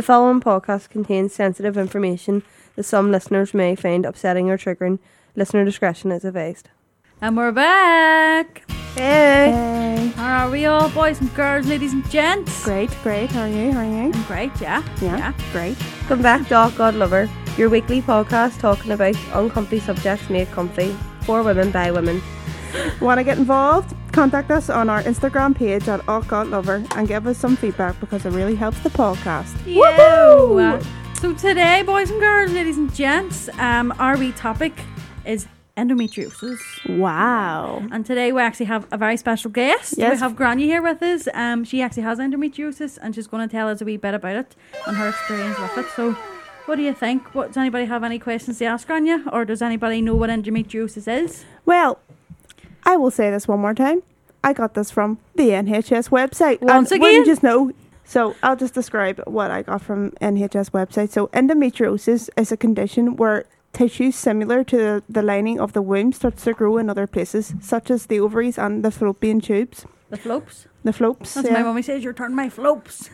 [0.00, 2.42] The following podcast contains sensitive information
[2.74, 4.98] that some listeners may find upsetting or triggering.
[5.36, 6.70] Listener discretion is advised.
[7.20, 8.62] And we're back.
[8.94, 10.10] Hey!
[10.16, 12.64] How are we all, boys and girls, ladies and gents?
[12.64, 13.30] Great, great.
[13.30, 13.72] How are you?
[13.72, 14.10] How are you?
[14.10, 14.82] I'm great, yeah.
[15.02, 15.32] Yeah, yeah.
[15.52, 15.76] great.
[16.08, 17.28] Come back to All God Lover,
[17.58, 20.96] your weekly podcast talking about uncomfy subjects made comfy
[21.26, 22.22] for women by women.
[23.00, 23.94] Want to get involved?
[24.12, 27.98] Contact us on our Instagram page at All God Lover and give us some feedback
[28.00, 29.54] because it really helps the podcast.
[29.66, 30.80] Yeah.
[31.20, 34.72] So today, boys and girls, ladies and gents, um, our wee topic
[35.24, 35.46] is
[35.76, 36.58] endometriosis.
[36.98, 37.82] Wow.
[37.90, 39.94] And today we actually have a very special guest.
[39.96, 40.14] Yes.
[40.14, 41.28] We have Grainne here with us.
[41.34, 44.36] Um, she actually has endometriosis and she's going to tell us a wee bit about
[44.36, 45.86] it and her experience with it.
[45.94, 46.12] So,
[46.66, 47.34] what do you think?
[47.34, 49.32] What, does anybody have any questions to ask Grainne?
[49.32, 51.44] Or does anybody know what endometriosis is?
[51.64, 51.98] Well,
[52.90, 54.02] I will say this one more time.
[54.42, 56.60] I got this from the NHS website.
[56.60, 57.14] Once and again?
[57.14, 57.72] you just know?
[58.04, 61.10] So I'll just describe what I got from NHS website.
[61.10, 66.42] So endometriosis is a condition where tissue similar to the, lining of the womb starts
[66.44, 69.86] to grow in other places, such as the ovaries and the fallopian tubes.
[70.08, 70.66] The flopes.
[70.82, 71.34] The flopes.
[71.34, 71.54] That's yeah.
[71.54, 73.08] my mummy says, You're turning my flopes.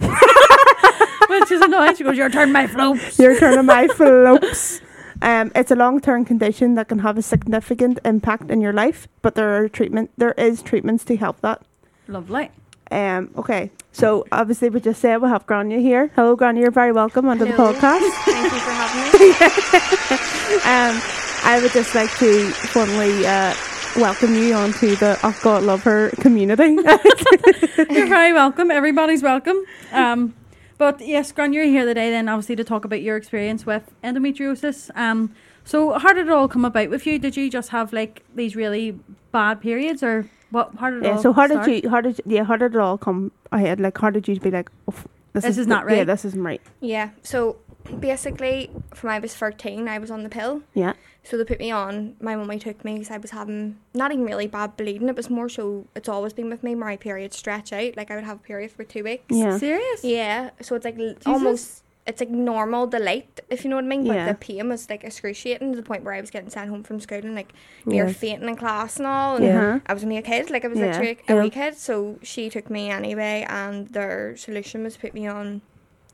[1.28, 1.96] Which is annoying.
[1.96, 3.18] She goes, You're turning my flopes.
[3.18, 4.80] You're turning my flopes.
[5.22, 9.34] Um, it's a long-term condition that can have a significant impact in your life, but
[9.34, 10.10] there are treatment.
[10.16, 11.62] There is treatments to help that.
[12.08, 12.50] Lovely.
[12.90, 16.12] Um, okay, so obviously we just said we have Grainne here.
[16.14, 16.58] Hello, Grainne.
[16.60, 18.08] You're very welcome onto the podcast.
[18.24, 20.22] Thank you for having me.
[20.56, 21.00] Um,
[21.44, 23.54] I would just like to formally uh,
[23.96, 26.64] welcome you onto the Oh God Love Her community.
[27.90, 28.70] You're very welcome.
[28.70, 29.64] Everybody's welcome.
[29.92, 30.34] Um,
[30.78, 34.90] but yes, Gran, you're here today then obviously to talk about your experience with endometriosis.
[34.96, 37.18] Um, so how did it all come about with you?
[37.18, 38.98] Did you just have like these really
[39.32, 40.72] bad periods or what?
[40.78, 41.16] How did it yeah.
[41.16, 41.90] all So how did you?
[41.90, 42.44] How did yeah?
[42.44, 43.80] How did it all come ahead?
[43.80, 44.70] Like how did you be like?
[44.88, 44.94] Oh,
[45.32, 45.98] this, This is not right.
[45.98, 46.62] Yeah, this isn't right.
[46.80, 47.58] Yeah, so
[48.00, 50.62] basically, from I was 13, I was on the pill.
[50.74, 50.94] Yeah.
[51.28, 52.14] So they put me on.
[52.20, 55.08] My mummy took me because I was having not even really bad bleeding.
[55.08, 56.74] It was more so, it's always been with me.
[56.76, 57.96] My period stretch out.
[57.96, 59.24] Like I would have a period for two weeks.
[59.28, 59.58] Yeah.
[59.58, 60.04] Serious?
[60.04, 63.88] Yeah, so it's like l- almost, it's like normal delight, if you know what I
[63.88, 64.06] mean.
[64.06, 64.28] But Yeah.
[64.28, 67.00] the pain was like excruciating to the point where I was getting sent home from
[67.00, 67.52] school and like
[67.84, 68.16] near Yes.
[68.16, 69.34] fainting in class and all.
[69.36, 69.80] And Yeah.
[69.86, 70.86] I was only a kid, like I was Yeah.
[70.86, 71.42] literally a Yeah.
[71.42, 71.76] wee kid.
[71.76, 75.62] So she took me anyway, and their solution was put me on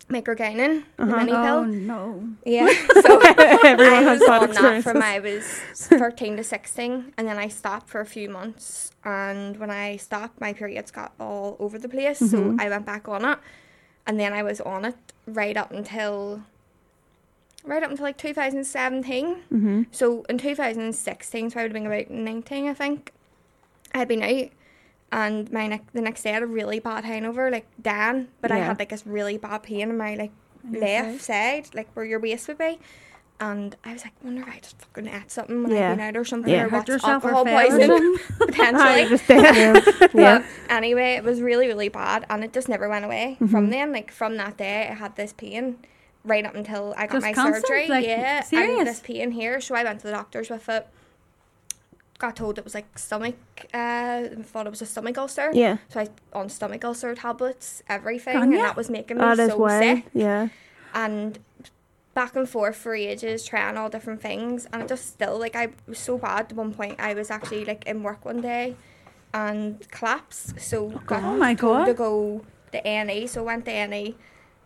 [0.09, 1.17] microgynon, the Uh-huh.
[1.17, 2.29] mini Oh no.
[2.45, 2.67] Yeah,
[3.03, 4.85] so Everyone I has bad on that experiences.
[4.85, 5.45] from I was
[5.89, 8.91] 13 to 16, and then I stopped for a few months.
[9.05, 12.61] And when I stopped, my periods got all over the place, so Mhm.
[12.61, 13.39] I went back on it,
[14.07, 14.97] and then I was on it
[15.27, 16.43] right up until
[17.65, 19.37] right up until like 2017.
[19.53, 19.83] Mm-hmm.
[19.93, 23.13] So in 2016, so I would have been about 19, I think.
[23.95, 24.49] I'd been out,
[25.13, 28.51] and my ne- the next day I had a really bad hangover, like Dan, but
[28.51, 30.33] I had like this really bad pain in my like
[30.71, 31.69] your left side?
[31.75, 32.79] like where your waist would be.
[33.41, 35.91] And I was like, wonder if I just fucking ate something when Yeah.
[35.91, 36.65] I've been out or something, Yeah.
[36.67, 38.17] or what's alcohol or poisoning?
[38.41, 40.09] I potentially.
[40.15, 40.39] Yeah.
[40.39, 43.47] But anyway, it was really, really bad, and it just never went away Mm-hmm.
[43.53, 43.93] from then.
[43.93, 45.79] Like from that day, I had this pain
[46.25, 47.67] right up until I got Just my constant?
[47.67, 47.89] surgery.
[47.89, 48.79] Like, yeah, serious?
[48.79, 49.61] and this pain here.
[49.61, 50.87] So I went to the doctors with it.
[52.23, 53.35] Got told it was like stomach.
[53.75, 55.51] Uh, thought it was a stomach ulcer.
[55.53, 55.79] Yeah.
[55.89, 58.59] So I on stomach ulcer tablets, everything, Can ya?
[58.59, 59.81] and that was making me That so why.
[59.81, 60.05] sick.
[60.15, 60.49] Yeah.
[60.95, 61.41] And
[62.15, 65.71] back and forth for ages, trying all different things, and it just still like I
[65.89, 66.47] was so bad.
[66.51, 68.77] At one point, I was actually like in work one day,
[69.35, 70.61] and collapsed.
[70.61, 73.27] So got Oh my told to go to A&E.
[73.27, 74.15] So went to A&E.
[74.15, 74.17] That's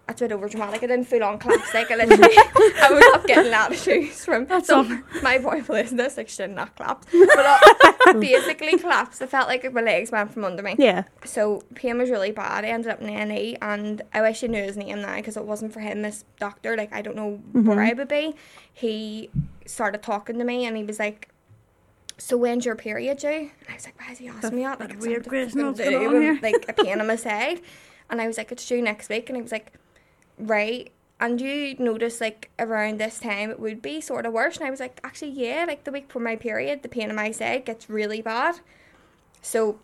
[0.08, 0.82] a bit over dramatic.
[0.82, 1.74] I didn't full on collapse.
[1.74, 6.16] Like I literally, I was up getting attitudes from That's some, my boy was this.
[6.16, 9.20] Like she did not collapse, but I basically collapsed.
[9.22, 10.76] I felt like my legs went from under me.
[10.78, 11.04] Yeah.
[11.24, 12.64] So pain was really bad.
[12.64, 15.44] I ended up in A&E and I wish I knew his name now because it
[15.44, 16.76] wasn't for him this doctor.
[16.76, 17.78] Like I don't know where mm-hmm.
[17.78, 18.34] I would be.
[18.72, 19.30] He
[19.66, 21.30] started talking to me and he was like,
[22.16, 24.78] "So when's your period due?" And I was like, "Why is he asking me that?"
[24.78, 26.38] Like weird it's question something what's to going do on with, here.
[26.42, 27.60] like a pain on my side.
[28.08, 29.72] And I was like, "It's due next week." And he was like,
[30.38, 34.58] "Right." And you notice like around this time it would be sort of worse.
[34.58, 37.16] And I was like, actually, yeah, like the week before my period, the pain in
[37.16, 38.60] my side gets really bad.
[39.40, 39.78] So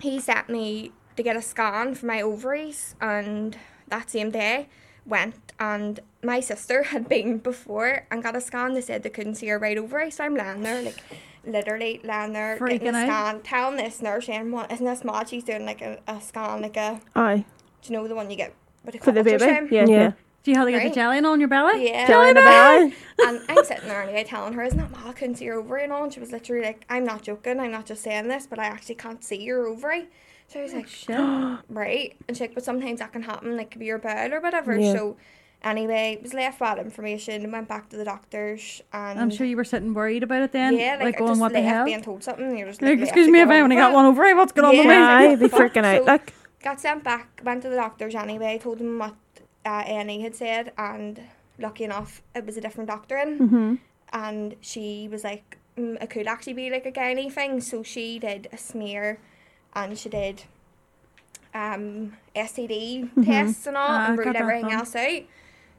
[0.00, 3.58] he sent me to get a scan for my ovaries and
[3.88, 4.68] that same day
[5.04, 8.74] went and my sister had been before and got a scan.
[8.74, 11.02] They said they couldn't see her right ovary, so I'm lying there like
[11.44, 13.06] literally lying there getting Freaking a out.
[13.08, 15.28] scan, telling this nurse saying, What isn't this mad?
[15.28, 17.44] She's doing like a, a scan like a Aye.
[17.82, 19.44] do you know the one you get what do you For the baby.
[19.44, 19.70] ultrasound?
[19.70, 19.84] Yeah.
[19.86, 19.96] Yeah.
[19.96, 20.12] Yeah.
[20.44, 20.88] Do you have to get Right.
[20.88, 21.88] the jelly on your belly?
[21.88, 22.06] Yeah.
[22.08, 22.94] Jelly in the belly.
[23.26, 25.06] and I'm sitting there anyway telling her, isn't that mad?
[25.06, 26.02] I couldn't see your ovary and all.
[26.02, 27.60] And she was literally like, I'm not joking.
[27.60, 30.08] I'm not just saying this, but I actually can't see your ovary.
[30.48, 31.16] So I was oh, like, Shit.
[31.68, 32.16] right.
[32.26, 34.76] And she's like, but sometimes that can happen, like, if you're bad or whatever.
[34.76, 34.92] Yeah.
[34.92, 35.16] So
[35.64, 37.44] Anyway, it was left bad information.
[37.44, 40.50] And went back to the doctors, and I'm sure you were sitting worried about it
[40.50, 40.76] then.
[40.76, 41.84] yeah, like, like going, just what the left hell?
[41.84, 42.58] being told something.
[42.58, 44.34] You're just Like, like, excuse me if I on only with got it." one ovary.
[44.34, 45.18] What's going on with Yeah.
[45.20, 45.26] me?
[45.34, 45.98] I'd be freaking out.
[45.98, 46.32] So- Like,
[46.62, 49.14] got sent back, went to the doctors anyway, told them what
[49.64, 51.20] uh, A&E had said, and
[51.58, 53.74] lucky enough, it was a different doctor in, hmm
[54.14, 58.18] and she was like, mm, it could actually be like a gynae thing, so she
[58.18, 59.18] did a smear,
[59.74, 60.42] and she did
[61.54, 63.24] um, STD Mhm.
[63.24, 65.22] tests and all, Ah, and ruled everything else out.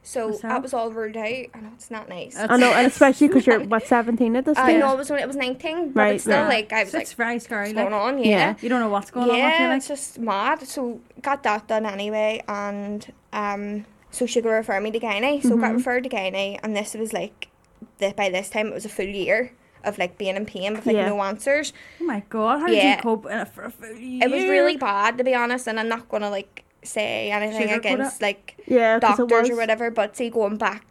[0.06, 0.42] So Myself.
[0.42, 1.24] that was all ruled out.
[1.24, 2.34] I know it's not nice.
[2.34, 4.68] That's- I know, and especially because you're what seventeen at this point.
[4.68, 6.48] I know it was when it was nineteen, but Right, it's still right.
[6.68, 7.68] like I was So like, it's very scary.
[7.68, 8.18] what's Like, going on?
[8.22, 8.24] Yeah.
[8.30, 8.54] yeah.
[8.60, 9.36] you don't know what's going on.
[9.36, 9.78] yeah, you, like.
[9.78, 10.66] it's just mad.
[10.68, 15.42] So got that done anyway, and um, so she could refer me to gynae.
[15.42, 15.76] So got Mhm.
[15.76, 17.48] referred to gynae, and this was like,
[17.98, 19.52] the, by this time it was a full year
[19.84, 21.08] of like being in pain with like Yeah.
[21.08, 21.72] no answers.
[22.00, 24.20] Oh my god, how did you cope in a, for a full year?
[24.22, 27.76] It was really bad to be honest, and I'm not gonna like say anything Sugarcoat
[27.78, 30.84] against like yeah, 'cause it doctors or whatever, but see going back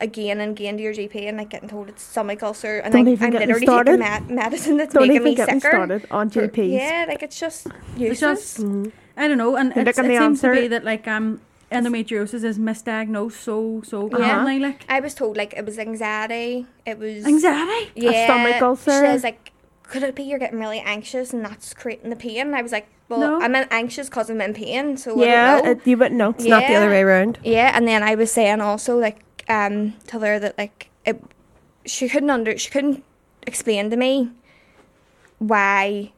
[0.00, 3.06] again and again to your GP and like getting told it's stomach ulcer, and Don't
[3.06, 3.98] like, even I'm literally started.
[3.98, 5.70] taking med- medicine that's Don't making even me get me sicker.
[5.70, 6.72] started on GPs.
[6.72, 8.54] Yeah, like it's just It's useless.
[8.56, 8.92] just Mhm.
[9.16, 10.68] I don't know, and look it at the seems to be answer.
[10.68, 11.40] that like um
[11.72, 14.30] endometriosis is misdiagnosed so so Yeah.
[14.30, 14.58] commonly.
[14.58, 16.66] Like I was told like it was anxiety.
[16.84, 17.90] It was anxiety.
[17.94, 19.04] Yeah, stomach ulcer.
[19.06, 19.52] She was like,
[19.88, 22.40] could it be you're getting really anxious and that's creating the pain?
[22.48, 23.40] And I was like, well, No.
[23.40, 25.70] I'm anxious because I'm in pain, so Yeah, I don't know.
[25.72, 26.30] it, you wouldn't know.
[26.30, 27.38] It's not the other way around.
[27.44, 29.18] yeah, and then I was saying also like
[29.48, 31.22] um tell her that like it,
[31.84, 33.04] she couldn't under she couldn't
[33.46, 34.30] explain to me
[35.38, 36.12] why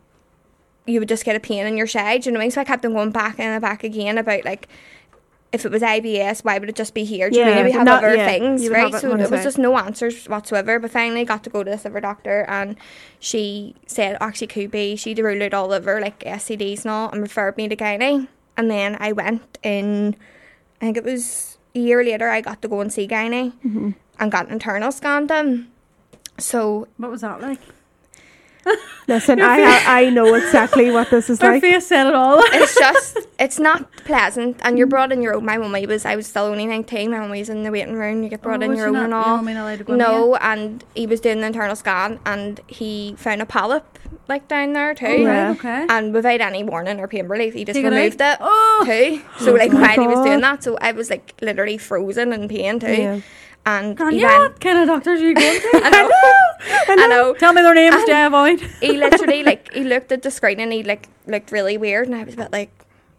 [0.86, 2.24] you would just get a pain in your side.
[2.24, 2.50] You know what I mean?
[2.52, 4.68] So I kept on going back and back again about like.
[5.50, 7.30] If it was IBS, why would it just be here?
[7.30, 8.92] Do you Yeah, know, we have not- other yeah, things, right?
[8.92, 10.78] have it So there was just no answers whatsoever.
[10.78, 12.76] But finally, got to go to this other doctor, and
[13.18, 14.94] she said actually could be.
[14.96, 18.28] She ruled out all over like STDs and all, and referred me to gynae.
[18.58, 20.16] And then I went in.
[20.82, 22.28] I think it was a year later.
[22.28, 23.94] I got to go and see gynae Mhm.
[24.20, 25.68] and got an internal scan done.
[26.38, 27.60] So What was that like?
[29.08, 31.62] Listen, I ha- I know exactly what this is Her like.
[31.62, 32.40] face said it all.
[32.44, 35.44] it's just it's not pleasant, and you're brought in your own.
[35.44, 37.10] My mummy was I was still only nineteen.
[37.10, 38.22] My mummy was in the waiting room.
[38.22, 39.36] You get brought Oh, in was your she own not- and your all.
[39.38, 42.60] mummy not allowed to go in No, and he was doing the internal scan, and
[42.66, 43.84] he found a polyp
[44.28, 45.06] like down there too.
[45.06, 45.46] Oh, Yeah.
[45.48, 45.86] right, okay.
[45.88, 47.96] And without any warning or pain relief, he just Take it out?
[47.96, 49.22] removed it, Oh, too.
[49.42, 50.56] So oh, like while he was doing God.
[50.58, 52.92] that, so I was like literally frozen in pain too.
[52.92, 53.20] Yeah.
[53.68, 55.70] And Grainne, he went, what kind of doctors are you going to?
[55.84, 56.10] I know,
[57.02, 57.34] I know.
[57.34, 58.60] Tell me their names, Jay Avoid.
[58.80, 62.16] He literally like he looked at the screen and he like looked really weird, and
[62.16, 62.70] I was a bit like,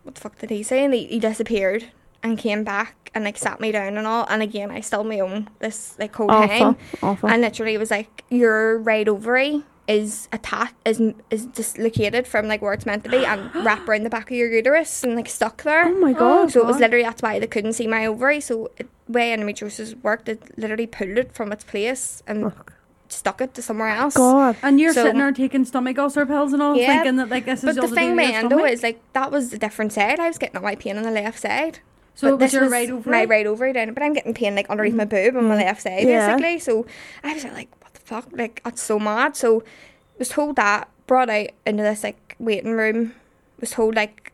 [0.03, 0.83] what the fuck did he say?
[0.83, 1.85] And he, he disappeared
[2.23, 4.25] and came back and like sat me down and all.
[4.27, 6.77] And again, I still my own this like whole Awful, time.
[7.03, 7.29] awful.
[7.29, 11.01] and literally was like your right ovary is attached is
[11.31, 14.37] is dislocated from like where it's meant to be and wrapped around the back of
[14.37, 15.85] your uterus and like stuck there.
[15.87, 16.51] oh my god.
[16.51, 18.39] so it was literally that's why they couldn't see my ovary.
[18.39, 22.53] So it, way endometriosis worked, it literally pulled it from its place and Oh,
[23.09, 24.15] stuck it to somewhere else.
[24.15, 24.55] God.
[24.61, 27.45] And you're So- sitting there taking stomach ulcer pills and all, Yeah, thinking that like
[27.45, 29.31] this is But the all to do thing with with your endo is like that
[29.31, 30.19] was the different side.
[30.19, 31.79] I was getting all my pain on the left side.
[32.15, 33.17] so but it was this your was right ovary.
[33.17, 35.31] my right ovary down, but I'm getting pain like underneath my mm-hmm.
[35.31, 35.65] boob on my mm-hmm.
[35.65, 36.35] left side Yeah.
[36.35, 36.59] basically.
[36.59, 36.85] So
[37.23, 38.27] I was like, what the fuck?
[38.31, 39.35] Like that's so mad.
[39.35, 39.63] So
[40.19, 43.15] was told that brought out into this like waiting room.
[43.59, 44.31] Was told like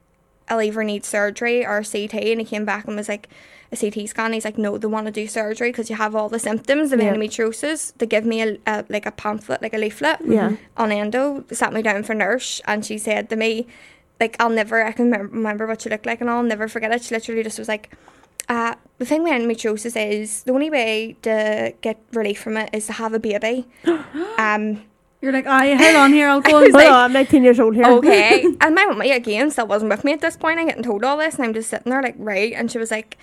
[0.49, 3.29] I'll either need surgery or CT, and he came back and was like
[3.83, 4.33] a CT scan.
[4.33, 6.99] He's like, no, they want to do surgery because you have all the symptoms of
[7.01, 7.13] Yeah.
[7.13, 7.93] endometriosis.
[7.97, 10.55] They give me a, a like a pamphlet, like a leaflet Yeah.
[10.77, 13.67] on endo, sat me down for nurse, and she said to me,
[14.19, 16.91] like, I'll never, I can remember, remember what she looked like, and I'll never forget
[16.91, 17.03] it.
[17.03, 17.93] She literally just was like,
[18.47, 22.85] uh, the thing with endometriosis is the only way to get relief from it is
[22.87, 23.67] to have a baby.
[24.37, 24.81] um,
[25.21, 27.43] You're like, aye, hold on here, I'll go was and Hold like- on, I'm 19
[27.43, 27.85] years old here.
[27.85, 28.43] okay.
[28.61, 30.59] and my mummy again still wasn't with me at this point.
[30.59, 32.53] I'm getting told all this, and I'm just sitting there like, right.
[32.53, 33.17] And she was like,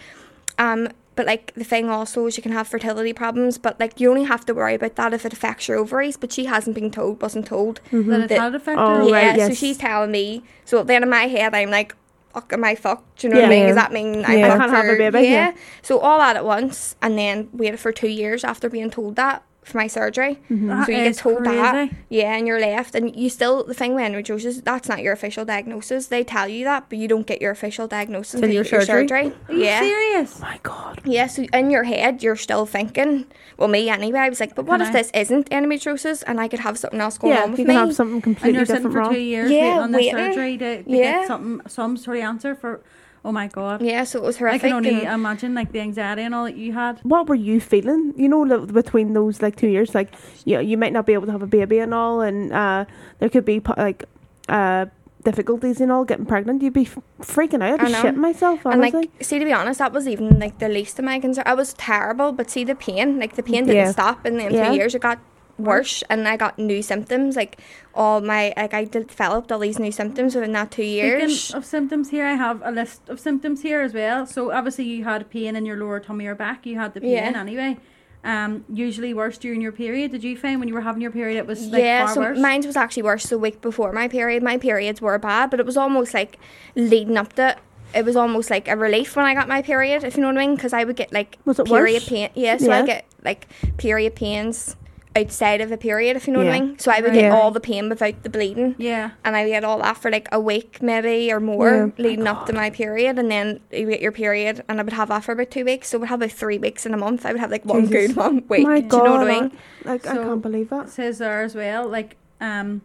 [0.59, 4.09] um, but like the thing also is you can have fertility problems, but like you
[4.11, 6.17] only have to worry about that if it affects your ovaries.
[6.17, 7.81] But she hasn't been told, wasn't told.
[7.91, 9.09] that it that- had affected Oh, her.
[9.09, 10.43] yeah, right, so she's telling me.
[10.65, 11.95] So then in my head, I'm like,
[12.33, 13.19] fuck, am I fucked?
[13.21, 13.67] Do you know what I mean?
[13.67, 14.55] Does that mean I'm Yeah.
[14.55, 15.31] I can't have a baby, Yeah.
[15.31, 15.53] yeah.
[15.83, 19.43] So all that at once, and then waited for two years after being told that
[19.65, 20.41] for my surgery.
[20.51, 20.67] Mm-hmm.
[20.69, 23.75] That So you get is told that, yeah, and you're left, and you still the
[23.75, 26.09] thing with endometriosis, that's not your official diagnosis.
[26.09, 28.71] They tell you that, but you don't get your official diagnosis Till until your you
[28.73, 29.31] your surgery?
[29.31, 29.33] surgery.
[29.49, 29.81] Are you yeah.
[29.81, 30.41] serious?
[30.41, 31.01] my god.
[31.05, 33.27] Yeah, so in your head, you're still thinking,
[33.57, 34.19] well, me anyway.
[34.19, 36.77] I was like, but what Can if I- this isn't endometriosis and I could have
[36.77, 37.75] something else going Yeah, on with you me?
[37.75, 39.15] can have something And completely you're different for wrong.
[39.15, 40.19] two years Yeah, waiting on this waiting.
[40.33, 41.13] surgery to, to Yeah.
[41.21, 42.81] get something, some sort of answer for.
[43.25, 43.83] Oh my god!
[43.83, 44.65] yeah, so it was horrific.
[44.65, 46.99] I can only and- imagine like the anxiety and all that you had.
[47.05, 48.13] What were you feeling?
[48.17, 50.13] You know, li- between those like two years, like
[50.45, 52.85] you, you might not be able to have a baby and all, and uh,
[53.21, 54.05] there could be like
[54.49, 54.87] uh,
[55.25, 57.81] difficulties and all getting pregnant, you'd be f- freaking out.
[57.81, 58.67] I'd I be shitting myself.
[58.67, 61.45] And like, see, to be honest, that was even like the least of my concern.
[61.47, 63.93] I was terrible, but see, the pain, like the pain didn't Yeah.
[63.93, 64.71] stop in the Yeah.
[64.71, 64.97] two years.
[64.97, 65.21] It got
[65.65, 67.37] worse, and I got new symptoms.
[67.37, 67.59] Like
[67.95, 71.41] all my, like I developed all these new symptoms within that two years.
[71.41, 74.27] Speaking of symptoms here, I have a list of symptoms here as well.
[74.27, 76.67] So obviously you had pain in your lower tummy or back.
[76.67, 77.41] You had the pain Yeah.
[77.41, 77.77] anyway.
[78.25, 80.13] Um, usually worse during your period.
[80.13, 82.21] Did you find when you were having your period it was like yeah, far so
[82.21, 82.39] worse?
[82.39, 84.45] mine was actually worse the week before my period.
[84.45, 86.39] My periods were bad, but it was almost like
[86.77, 87.57] leading up to.
[87.95, 90.39] It was almost like a relief when I got my period, if you know what
[90.39, 92.09] I mean, because I would get like Was it period worse?
[92.09, 92.31] pain.
[92.35, 94.77] Yeah, so I get like period pains
[95.15, 96.79] outside of a period, if you know what I mean.
[96.79, 97.15] So I would Right.
[97.15, 97.35] get Yeah.
[97.39, 98.75] all the pain without the bleeding.
[98.79, 99.11] yeah.
[99.25, 102.03] and I would get all that for like a week maybe or more Yeah.
[102.03, 105.09] leading up to my period and then you get your period and I would have
[105.09, 107.27] that for about two weeks so I would have about three weeks in a month
[107.27, 108.09] I would have like one Jesus.
[108.09, 109.53] good one week My do you know what I God, mean
[109.85, 110.89] Like I can't believe It that.
[110.89, 112.81] says there as well, like um,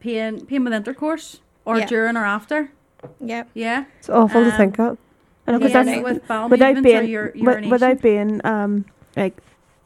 [0.00, 1.86] pain pain with intercourse or Yeah.
[1.86, 2.70] during or after.
[3.18, 3.84] yeah Yeah.
[3.98, 4.98] It's awful to Um, think of.
[5.46, 7.70] I know because Yeah, that's with without movements or being your wi- urination.
[7.70, 8.84] without being um
[9.16, 9.36] like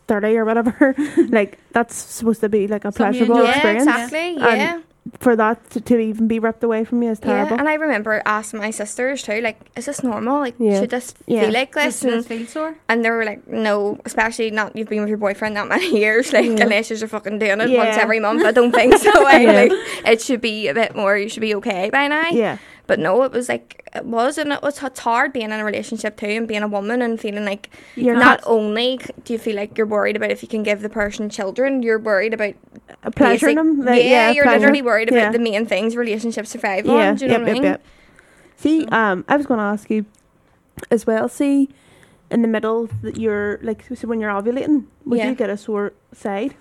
[0.06, 0.94] thirty or whatever.
[1.28, 3.50] like that's supposed to be like a Something pleasurable enjoy.
[3.50, 3.87] yeah experience.
[3.87, 4.80] exactly And yeah
[5.20, 7.58] For that to, to even be ripped away from you is yeah terrible.
[7.61, 10.80] and I remember asking my sisters too like is this normal like Yeah.
[10.80, 11.42] should this Yeah.
[11.42, 12.73] feel like this this and, feel sore?
[12.88, 16.32] and they were like no especially not you've been with your boyfriend that many years
[16.32, 16.64] like Yeah.
[16.64, 19.52] unless you're fucking doing it once every month I don't think so I, eh, Yeah.
[19.61, 19.73] like,
[20.12, 22.56] it should be a bit more you should be okay by now yeah.
[22.87, 25.64] But no, it was like it was, and it was it's hard being in a
[25.64, 29.33] relationship too, and being a woman and feeling like You You're can't- not only do
[29.33, 32.35] you feel like you're worried about if you can give the person children, you're worried
[32.35, 32.55] about
[33.03, 33.81] A pleasure them.
[33.85, 34.59] like, yeah, you're pleasure.
[34.61, 35.31] literally worried about Yeah.
[35.33, 36.93] the main things relationships survive Yeah.
[37.11, 37.14] on.
[37.17, 37.62] Do you know yep, what I mean?
[37.62, 37.85] yep.
[38.57, 40.05] See, um, I was going to ask you
[40.91, 41.29] as well.
[41.29, 41.71] See,
[42.31, 45.31] in the middle that you're like, so when you're ovulating, would Yeah.
[45.31, 46.55] you get a sore side?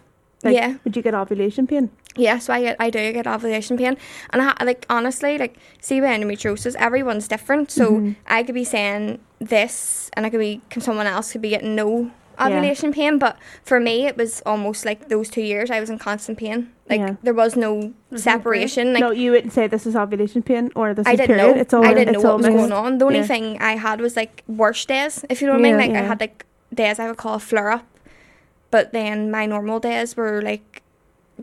[0.44, 0.76] Like, Yeah.
[0.86, 1.90] Would you get ovulation pain?
[2.16, 3.98] Yeah, so I get I do get ovulation pain,
[4.32, 7.72] and I ha- like honestly like see with endometriosis, everyone's different.
[7.72, 8.16] So Mhm.
[8.28, 12.12] I could be saying this, and I could be someone else could be getting no
[12.40, 12.48] Yeah.
[12.48, 15.98] ovulation pain, but for me it was almost like those two years I was in
[16.00, 16.70] constant pain.
[16.90, 17.16] Like Yeah.
[17.24, 18.94] there was no separation.
[18.94, 21.56] Like no, you wouldn't say this is ovulation pain or this I is didn't period.
[21.56, 21.62] know.
[21.62, 22.98] It's all I didn't know what was going on.
[23.00, 23.26] The only Yeah.
[23.34, 25.80] thing I had was like worse days, if you know what I mean.
[25.80, 25.86] Yeah.
[25.88, 27.86] Like I had like days I would call a flare up,
[28.72, 30.82] but then my normal days were like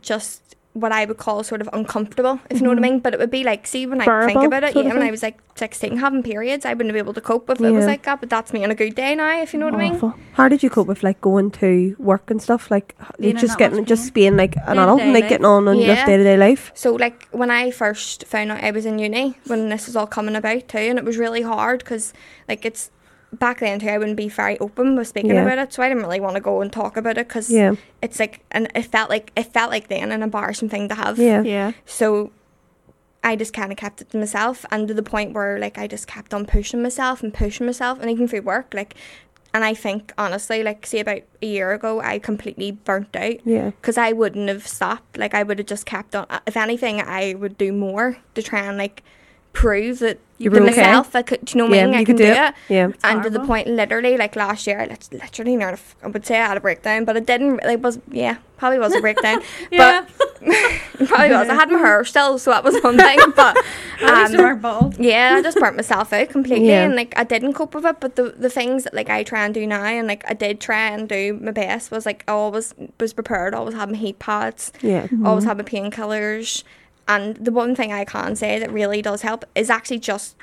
[0.01, 2.91] just what I would call sort of uncomfortable, if you know what I Mhm.
[2.91, 2.99] mean.
[3.01, 5.07] But it would be like, see, when I think about it, sort yeah, of when
[5.07, 7.87] I was like 16 having periods, I wouldn't be able to cope if it was
[7.87, 8.21] like that.
[8.21, 10.13] But that's me on a good day now, if you know what I mean.
[10.35, 12.71] How did you cope with like going to work and stuff?
[12.71, 14.13] Like Being you in just getting just pain?
[14.15, 15.29] being like an Day-to-day adult, and, like life.
[15.31, 16.07] getting on on your Yeah.
[16.07, 16.71] day to day life.
[16.75, 20.07] So like when I first found out I was in uni, when this was all
[20.07, 22.13] coming about too, and it was really hard because
[22.49, 22.91] like it's
[23.33, 25.43] back then too, I wouldn't be very open with speaking Yeah.
[25.43, 27.75] about it, so I didn't really want to go and talk about it because Yeah,
[28.03, 31.19] it's like and it felt like it felt like then an embarrassing thing to have.
[31.19, 31.73] yeah, Yeah.
[31.87, 32.33] So
[33.23, 35.87] I just kind of kept it to myself, and to the point where like I
[35.87, 38.95] just kept on pushing myself and pushing myself, and even through work, like.
[39.53, 43.71] And I think honestly, like, say about a year ago, I completely burnt out yeah.
[43.71, 45.19] because I wouldn't have stopped.
[45.19, 46.27] Like I would have just kept on.
[46.31, 49.03] uh, If anything, I would do more to try and like
[49.53, 50.77] prove that You to were okay.
[50.81, 51.45] myself I could.
[51.45, 51.95] Do you know what I mean?
[51.95, 52.39] I can could do do it.
[52.39, 52.55] it.
[52.69, 55.79] Yeah, And to the point, literally, like last year, let's literally near.
[56.03, 57.63] I would say I had a breakdown, but it didn't.
[57.63, 59.43] Like was yeah, probably was a breakdown.
[59.71, 60.07] Yeah.
[60.43, 61.49] It probably was.
[61.51, 63.19] I had my hair still, so that was one thing.
[63.37, 63.55] But
[64.03, 66.85] At least you um, yeah, I just burnt myself out completely, Yeah.
[66.85, 68.01] and like I didn't cope with it.
[68.01, 70.59] But the the things that like I try and do now, and like I did
[70.59, 73.55] try and do my best, was like I always was prepared.
[73.55, 74.73] Always had my heat pads.
[74.81, 75.07] yeah.
[75.25, 76.65] Always had my painkillers.
[77.09, 80.37] And the one thing I can say that really does help is actually just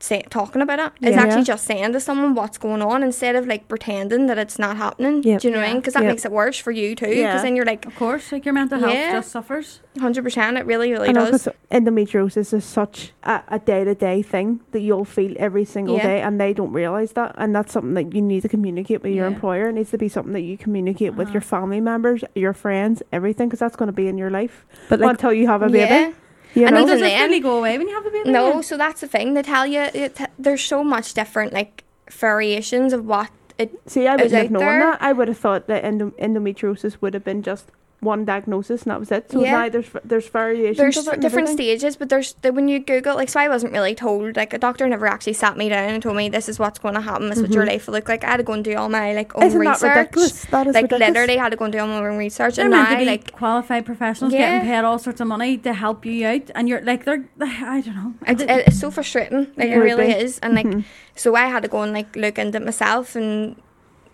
[0.00, 0.92] say, talking about it.
[1.00, 1.08] it.
[1.10, 1.22] Is Yeah.
[1.22, 4.76] actually just saying to someone what's going on instead of like pretending that it's not
[4.76, 5.22] happening.
[5.22, 5.38] Yeah.
[5.38, 5.80] Do you know what I mean?
[5.80, 6.10] Because that Yeah.
[6.10, 7.06] makes it worse for you too.
[7.06, 7.42] Because Yeah.
[7.42, 9.12] then you're like, Of course, like your mental health Yeah.
[9.12, 9.80] just suffers.
[9.96, 10.58] 100%.
[10.58, 11.44] It really, really I know does.
[11.44, 16.02] 'cause endometriosis is such a, a day-to-day thing that you'll feel every single Yeah.
[16.06, 19.12] day and they don't realize that and that's something that you need to communicate with
[19.12, 19.34] your Yeah.
[19.34, 21.34] employer it needs to be something that you communicate with Uh-huh.
[21.34, 25.00] your family members your friends everything because that's going to be in your life But
[25.00, 26.10] like, until you have a baby Yeah.
[26.54, 26.82] You And know?
[26.82, 28.30] even Does it then- really go away when you have a baby?
[28.30, 28.60] No, Yeah.
[28.62, 29.34] so that's the thing.
[29.34, 33.72] They tell you it, there's so much different like variations of what it.
[33.86, 34.80] see I is wouldn't have known there.
[34.80, 37.70] that I would have thought that endo- endometriosis would have been just
[38.04, 39.52] one diagnosis and that was it so Yeah.
[39.52, 41.78] now there's there's variations There's of it different everything.
[41.78, 44.58] stages, but there's the, when you Google like so I wasn't really told like a
[44.58, 47.28] doctor never actually sat me down and told me this is what's going to happen,
[47.30, 47.68] this is what your Mhm.
[47.72, 48.22] life will look like.
[48.24, 49.80] I had to go and do all my like own isn't research.
[49.80, 51.08] that ridiculous that is like ridiculous.
[51.08, 53.32] literally had to go and do all my own research, They're and meant now like
[53.32, 54.38] qualified professionals Yeah.
[54.58, 57.80] getting paid all sorts of money to help you out, and you're like they're I
[57.80, 58.14] don't know.
[58.26, 59.46] it's, it's so frustrating.
[59.56, 59.76] Like Yeah.
[59.76, 60.12] it really be.
[60.24, 60.84] is, and like Mhm.
[61.16, 63.56] so I had to go and like look into it myself, and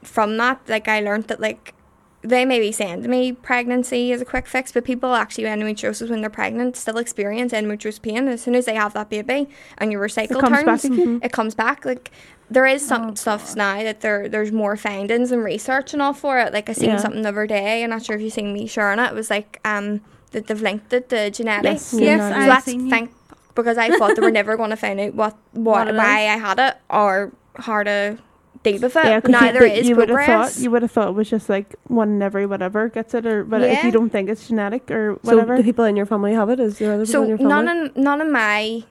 [0.02, 1.75] from that like I learned that like
[2.23, 5.53] they may be saying to me pregnancy is a quick fix, but people actually with
[5.55, 8.29] endometriosis when they're pregnant still experience endometriosis pain.
[8.29, 9.49] As soon as they have that baby
[9.79, 11.21] and your It cycle comes back turns, again.
[11.23, 11.85] it comes back.
[11.85, 12.11] Like
[12.50, 13.57] there is some Oh, stuff God.
[13.57, 16.53] now that there there's more findings and research and all for it.
[16.53, 16.97] Like I seen Yeah.
[16.99, 17.83] something the other day.
[17.85, 19.07] I'm not sure if you seen me sharing it.
[19.12, 20.00] It was like um
[20.33, 21.93] that they've linked it to genetics.
[21.95, 22.91] Yes, Yes, no, So I've that's seen you.
[22.91, 23.11] thank
[23.55, 26.31] because I thought they were never going to find out what What what, why is.
[26.31, 28.19] I had it or how to
[28.62, 29.05] deal with it.
[29.05, 30.55] Yeah, but now you, there is you would have progress.
[30.55, 33.26] thought you would have thought it was just like one in every whatever gets it,
[33.26, 35.97] or but if you don't think it's genetic or whatever, So whatever, the people in
[35.97, 36.61] your family have it?
[36.61, 37.50] Is there other people so in your family?
[37.52, 38.85] none of none of my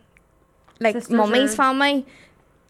[0.80, 2.06] like Sisters mummy's family.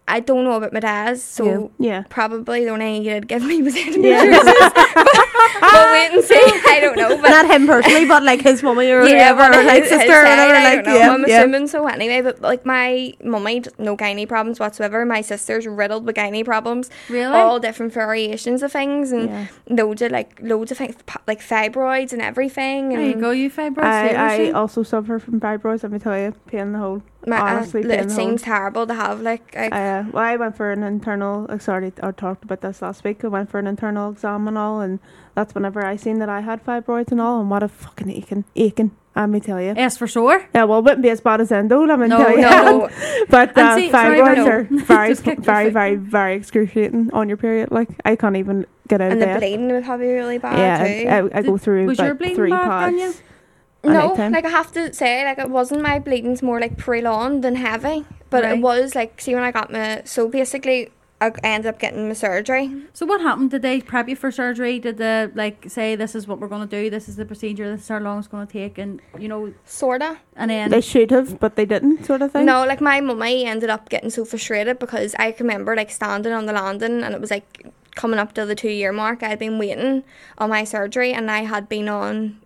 [0.09, 2.03] I don't know about my dad's, so yeah.
[2.09, 3.83] probably the only thing he did give me was Yeah.
[3.85, 4.73] endometriosis.
[5.61, 6.41] we'll wait and see.
[6.67, 9.59] I don't know, but Not him personally, but like his mummy or yeah, whoever, but
[9.59, 10.53] or like his- sister or whatever.
[10.55, 10.99] I Like, don't know.
[10.99, 11.39] yeah, I'm yeah.
[11.41, 12.21] assuming so anyway.
[12.21, 15.05] But like my mummy, no gynae problems whatsoever.
[15.05, 17.33] My sister's riddled with gynae problems, Really?
[17.33, 19.47] all different variations of things, and yeah.
[19.69, 20.95] loads of like loads of things,
[21.27, 22.89] like fibroids and everything.
[22.89, 23.83] there you And go, you fibroids.
[23.83, 25.83] I, I I, also suffer from fibroids.
[25.83, 27.01] Let me tell you, pain in the hole.
[27.27, 29.53] My, uh, honestly, li- pain it in the seems terrible to have like.
[29.55, 31.45] like Uh, well, I went for an internal.
[31.49, 33.23] Like, sorry, I talked about this last week.
[33.23, 34.99] I went for an internal exam and all, and
[35.35, 38.45] that's whenever I seen that I had fibroids and all, and what a fucking aching,
[38.55, 38.91] aching.
[39.15, 39.73] Let me tell you.
[39.75, 40.47] Yes, for sure.
[40.55, 41.83] Yeah, well, it wouldn't be as bad as endo.
[41.85, 42.41] Let me No, tell you.
[42.41, 42.89] no, no,
[43.29, 44.47] but And uh, see- sorry, fibroids no.
[44.47, 47.69] are very, Just kicked your very, very, very excruciating on your period.
[47.69, 49.21] Like I can't even get out of it.
[49.21, 49.39] and of the bed.
[49.41, 51.29] bleeding would probably be really bad yeah, too.
[51.33, 52.91] I, I go through was your bleeding three bad, pods.
[52.97, 53.13] Tanya?
[53.83, 54.31] At No, nighttime.
[54.31, 58.05] like I have to say, like it wasn't my bleeding's more like pre-lawn than heavy,
[58.29, 58.57] but Right.
[58.57, 62.13] it was like see when I got my so basically I ended up getting my
[62.13, 62.71] surgery.
[62.93, 63.51] So what happened?
[63.51, 64.79] Did they prep you for surgery?
[64.79, 66.89] Did they like say this is what we're going to do?
[66.89, 67.69] This is the procedure.
[67.69, 70.17] This is how long it's going to take, and you know, Sorta.
[70.37, 72.45] and then They should have, but they didn't, sort of thing.
[72.45, 76.31] No, like my mummy ended up getting so frustrated because I can remember like standing
[76.31, 79.21] on the landing and it was like coming up to the two year mark.
[79.21, 80.05] I'd been waiting
[80.37, 82.39] on my surgery and I had been on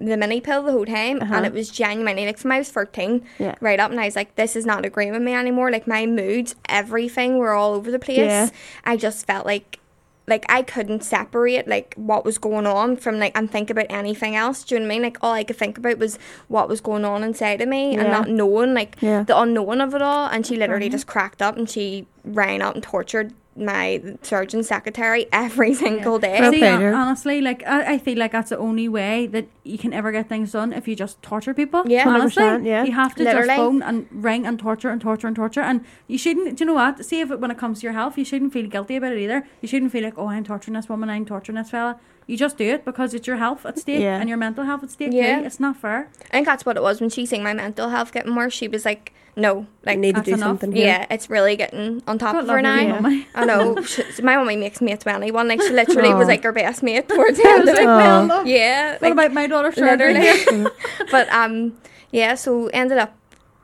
[0.00, 1.34] the mini pill the whole time Uh-huh.
[1.34, 3.54] and it was genuinely like from I was 13 Yeah.
[3.60, 6.06] right up and I was like this is not agreeing with me anymore like my
[6.06, 8.48] moods everything were all over the place Yeah.
[8.84, 9.78] I just felt like
[10.26, 14.34] like I couldn't separate like what was going on from like and think about anything
[14.34, 14.64] else.
[14.64, 15.02] Do you know what I mean?
[15.02, 18.04] Like all I could think about was what was going on inside of me and
[18.04, 18.10] Yeah.
[18.10, 19.24] not knowing like Yeah.
[19.24, 20.26] the unknown of it all.
[20.28, 20.92] And she literally Mhm.
[20.92, 26.38] just cracked up and she ran out and tortured my surgeon secretary every single day.
[26.40, 29.78] Well, See, Okay, honestly, like I, I feel like that's the only way that you
[29.78, 31.84] can ever get things done if you just torture people.
[31.86, 32.08] Yeah.
[32.08, 32.84] honestly, 100%, yeah.
[32.84, 33.46] you have to Literally.
[33.48, 35.60] just phone and ring and torture and torture and torture.
[35.60, 36.56] And you shouldn't.
[36.56, 37.04] Do you know what?
[37.04, 39.18] See if it, when it comes to your health, you shouldn't feel guilty about it
[39.18, 39.46] either.
[39.60, 41.98] You shouldn't feel like, oh, I'm torturing this woman, I'm torturing this fella.
[42.26, 44.18] You just do it because it's your health at stake Yeah.
[44.18, 45.40] and your mental health at stake Yeah.
[45.40, 45.46] too.
[45.46, 46.08] It's not fair.
[46.30, 48.54] I think that's what it was when she seen my mental health getting worse.
[48.54, 50.40] She was like, "No, I like, need to do enough.
[50.48, 50.86] something here.
[50.86, 53.26] yeah, it's really getting on top of her now." mummy.
[53.34, 53.76] I know.
[53.84, 55.48] She, my mummy makes me a twenty one.
[55.48, 57.86] Like she literally was like her best mate towards the end of it.
[57.86, 58.26] Aw.
[58.26, 60.14] well, Yeah, What about my daughter surgery?
[60.14, 60.70] literally.
[61.10, 61.76] but um,
[62.10, 62.34] yeah.
[62.36, 63.12] So ended up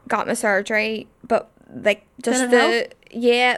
[0.09, 2.95] got my surgery, but like just the help?
[3.11, 3.57] yeah,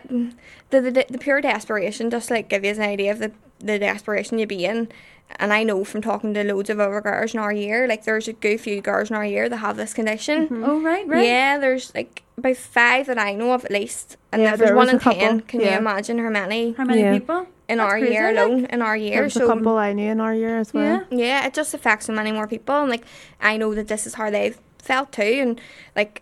[0.70, 4.38] the, the the pure desperation just like give you an idea of the the desperation
[4.38, 4.88] you be in.
[5.36, 8.28] And I know from talking to loads of other girls in our year, like there's
[8.28, 10.48] a good few girls in our year that have this condition.
[10.48, 10.66] Mhm.
[10.68, 11.24] Oh right, right.
[11.24, 14.18] Yeah, there's like about five that I know of at least.
[14.30, 16.84] And Yeah, if there's there one in couple, ten, can you imagine how many How
[16.84, 17.18] many Yeah.
[17.18, 17.46] people?
[17.68, 18.46] in That's our crazy, year like.
[18.46, 18.64] alone?
[18.66, 19.14] In our year.
[19.14, 20.84] There was a couple I knew in our year as well.
[20.84, 21.16] Yeah.
[21.24, 23.04] yeah, it just affects so many more people and like
[23.40, 25.60] I know that this is how they've felt too and
[25.96, 26.20] like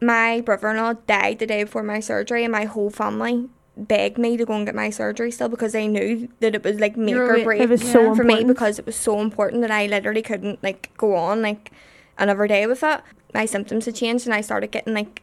[0.00, 4.18] my brother in law died the day before my surgery and my whole family begged
[4.18, 6.96] me to go and get my surgery still because they knew that it was like
[6.96, 7.92] make You're or wait- break It was Yeah.
[7.92, 11.40] so for me because it was so important that I literally couldn't like go on
[11.42, 11.70] like
[12.18, 13.00] another day with it.
[13.32, 15.22] My symptoms had changed and I started getting like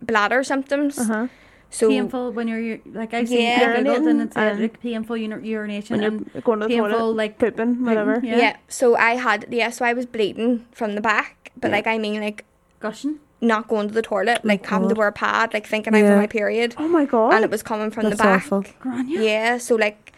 [0.00, 0.98] bladder symptoms.
[0.98, 1.26] Uh-huh.
[1.72, 3.72] So painful when you're like I've seen Yeah.
[3.78, 6.74] it googled and it said like painful ur- urination When and you're going to the
[6.74, 8.14] painful toilet, like pooping, whatever.
[8.14, 8.38] pooping, yeah.
[8.38, 8.56] yeah.
[8.68, 11.76] so I had yeah, so I was bleeding from the back, but Yeah.
[11.76, 12.44] like I mean like
[12.80, 13.20] gushing.
[13.42, 14.98] Not going to the toilet, like oh having to God.
[14.98, 17.32] wear a pad, like thinking I was on my period, Oh my god.
[17.32, 18.42] and it was coming from That's the back.
[18.44, 18.62] awful.
[18.82, 19.06] Grainne.
[19.08, 20.12] Yeah, so like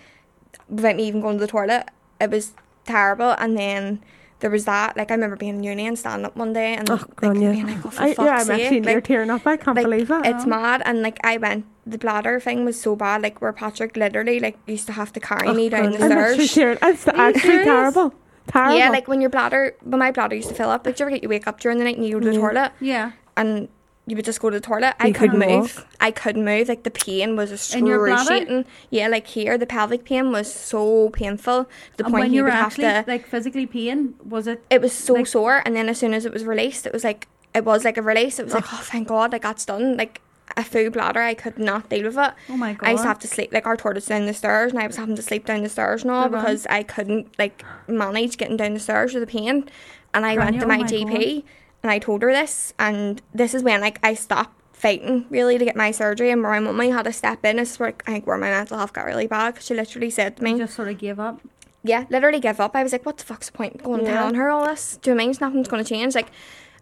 [0.69, 1.89] without me even going to the toilet,
[2.21, 2.53] it was
[2.85, 3.31] terrible.
[3.39, 4.03] And then
[4.41, 4.97] there was that.
[4.97, 7.53] Like I remember being in uni and standing up one day and Oh, like Grainne.
[7.53, 8.61] being like, oh, for I, fuck's yeah, I'm sake.
[8.63, 9.47] actually near like, tearing up.
[9.47, 10.27] I can't like, believe it.
[10.27, 10.49] it's Oh.
[10.49, 10.83] mad.
[10.85, 13.23] And like I went, the bladder thing was so bad.
[13.23, 16.11] Like where Patrick literally like used to have to carry Oh, me down the Grainne.
[16.11, 16.79] I'm actually stairs.
[16.81, 16.95] tearing.
[16.95, 18.15] It's actually terrible.
[18.49, 18.77] Terrible.
[18.77, 21.07] Yeah, like when your bladder, when my bladder used to fill up, like, do you
[21.07, 22.41] ever get you wake up during the night and you go to the Yeah.
[22.41, 23.13] toilet Yeah.
[23.37, 23.69] and
[24.07, 24.95] you would just go to the toilet?
[24.99, 25.87] I You couldn't couldn't move.
[26.01, 26.69] I couldn't move.
[26.69, 28.21] Like the pain was In your bladder?
[28.21, 28.65] excruciating.
[28.91, 32.43] Yeah, like here, the pelvic pain was so painful the and point when you you
[32.43, 33.05] were would have actually to.
[33.07, 36.27] like physically peeing, was it It was so like- sore, and then as soon as
[36.27, 38.39] it was released, it was like it was like a release.
[38.39, 39.97] It was like, oh, thank God, like that's done.
[39.97, 40.21] Like
[40.57, 41.21] a full bladder.
[41.21, 42.33] I could not deal with it.
[42.49, 42.87] Oh my god.
[42.89, 44.97] I used to have to sleep like our toilet's down the stairs, and I was
[44.97, 46.31] having to sleep down the stairs and run.
[46.31, 49.69] because I couldn't like manage getting down the stairs with the pain.
[50.15, 51.45] And I Grainne, went to oh my, my GP
[51.83, 55.65] and I told her this, and this is when like I stopped fighting really to
[55.65, 57.59] get my surgery, and my mummy had to step in.
[57.59, 59.55] Is where I think where my mental health got really bad.
[59.55, 61.41] 'cause she literally said to me, You just sort of gave up.
[61.83, 62.77] yeah, literally give up.
[62.77, 64.15] I was like, what the fuck's the point going Yeah.
[64.19, 64.99] telling her all this?
[65.03, 66.15] Do you mean nothing's going to change?
[66.15, 66.29] Like,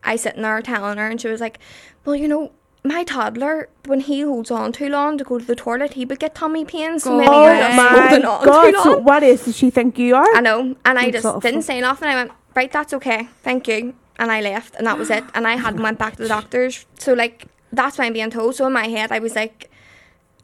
[0.02, 1.58] I sitting there telling her, and she was like,
[2.04, 2.52] well, you know,
[2.84, 6.18] my toddler, when he holds on too long to go to the toilet, he would
[6.18, 7.02] get tummy pains.
[7.04, 7.60] So Go Oh you're away.
[7.60, 8.70] just my holding on god!
[8.72, 10.34] too So what is does she think you are?
[10.34, 10.76] I know.
[10.84, 11.40] And I just awful.
[11.40, 12.08] didn't say nothing.
[12.08, 13.28] I went, right, that's okay.
[13.42, 13.94] Thank you.
[14.18, 15.24] And I left, and that was it.
[15.34, 16.84] And I hadn't went back to the doctors.
[16.98, 18.54] So, like, that's why I'm being told.
[18.54, 19.70] So, in my head, I was like,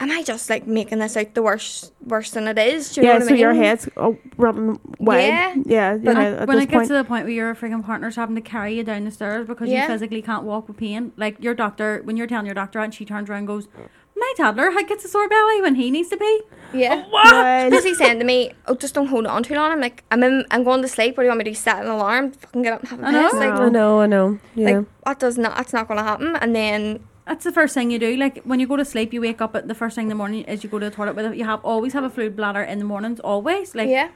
[0.01, 2.93] am I just, like, making this out the worst, worse than it is?
[2.95, 3.41] Do you yeah, know what so I mean?
[3.41, 5.21] your head's oh, running wide.
[5.25, 5.55] Yeah.
[5.65, 5.93] yeah.
[5.95, 8.17] you But know, And at when it gets to the point where your freaking partner's
[8.17, 9.83] having to carry you down the stairs because Yeah.
[9.83, 12.95] you physically can't walk with pain, like your doctor, when you're telling your doctor and
[12.95, 13.69] she turns around and goes,
[14.17, 16.41] "My toddler had gets a sore belly when he needs to pee."
[16.73, 17.05] Yeah.
[17.07, 17.25] Oh, what?
[17.33, 20.23] Well, Busy saying to me, "Oh, just don't hold on too long." I'm like, "I'm
[20.23, 21.17] in, I'm going to sleep.
[21.17, 21.55] What do you want me to do?
[21.55, 22.33] Set an alarm?
[22.33, 23.25] Fucking get up and have a I know.
[23.31, 23.35] piss?
[23.35, 24.39] Like, I know, I know.
[24.55, 24.71] Yeah.
[24.79, 25.57] like that does not.
[25.57, 28.17] That's not going to happen." And then That's the first thing you do.
[28.17, 30.15] Like when you go to sleep, you wake up at the first thing in the
[30.15, 31.37] morning is you go to the toilet with it.
[31.37, 33.75] You have always have a fluid bladder in the mornings, always.
[33.75, 34.11] Like yeah,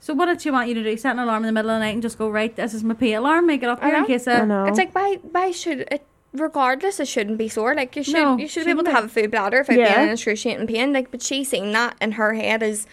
[0.00, 0.96] so, what did she want you to do?
[0.96, 2.54] Set an alarm in the middle of the night and just go right.
[2.54, 3.46] This is my pee alarm.
[3.46, 4.06] Make it up I here in know.
[4.06, 4.26] case.
[4.28, 4.64] I know.
[4.64, 6.06] it's like why why should it?
[6.32, 7.74] Regardless, it shouldn't be sore.
[7.74, 9.94] Like you should No, you should be able to have a food bladder without Yeah.
[9.96, 10.92] being in excruciating pain.
[10.92, 12.86] Like, but she's seen that in her head is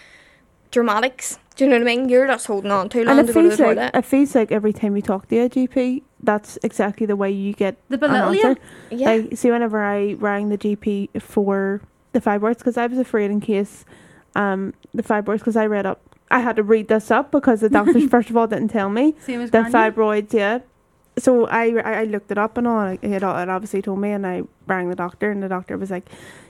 [0.70, 1.40] dramatics.
[1.56, 2.08] Do you know what I mean?
[2.10, 3.92] You're just holding on too long and to it go to feels the like toilet.
[3.96, 7.54] it feels like every time you talk to a GP, that's exactly the way you
[7.54, 8.48] get the an belittle you.
[8.50, 8.62] answer.
[8.92, 11.82] yeah, Like, see, whenever I rang the GP for
[12.14, 13.86] the fibroids, because I was afraid in case
[14.36, 17.70] um the fibroids, because I read up, I had to read this up because the
[17.78, 19.72] doctors first of all didn't tell me Same as the Grainne.
[19.72, 20.34] fibroids.
[20.34, 20.60] Yeah,
[21.18, 22.80] so I I I looked it up and all.
[22.80, 25.92] and It, it obviously told me, and I rang the doctor, and the doctor was
[25.92, 26.08] like,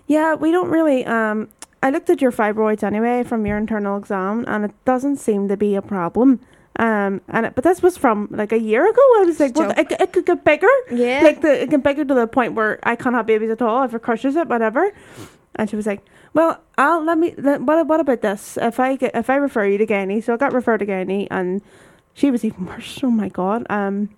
[0.08, 1.50] "Yeah, we don't really um."
[1.84, 5.58] I looked at your fibroids anyway from your internal exam, and it doesn't seem to
[5.58, 6.40] be a problem.
[6.78, 9.02] Um, and it, but this was from like a year ago.
[9.18, 11.22] I was like, well, it, it could get bigger yeah.
[11.22, 13.62] like the it can get bigger to the point where I can't have babies at
[13.62, 14.92] all if it crushes it, whatever.
[15.56, 16.02] And she was like,
[16.34, 17.36] "Well, I'll let me.
[17.38, 18.58] Let, what what about this?
[18.58, 21.28] If I get if I refer you to gynae, so I got referred to gynae,
[21.30, 21.62] and
[22.14, 23.00] she was even worse.
[23.04, 23.66] Oh my god.
[23.70, 24.10] Um,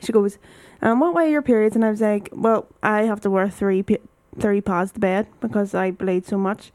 [0.00, 0.38] she goes,
[0.82, 1.74] um, what way are your periods?
[1.74, 3.98] And I was like, well, I have to wear three p-
[4.38, 6.72] three pads to bed because I bleed so much.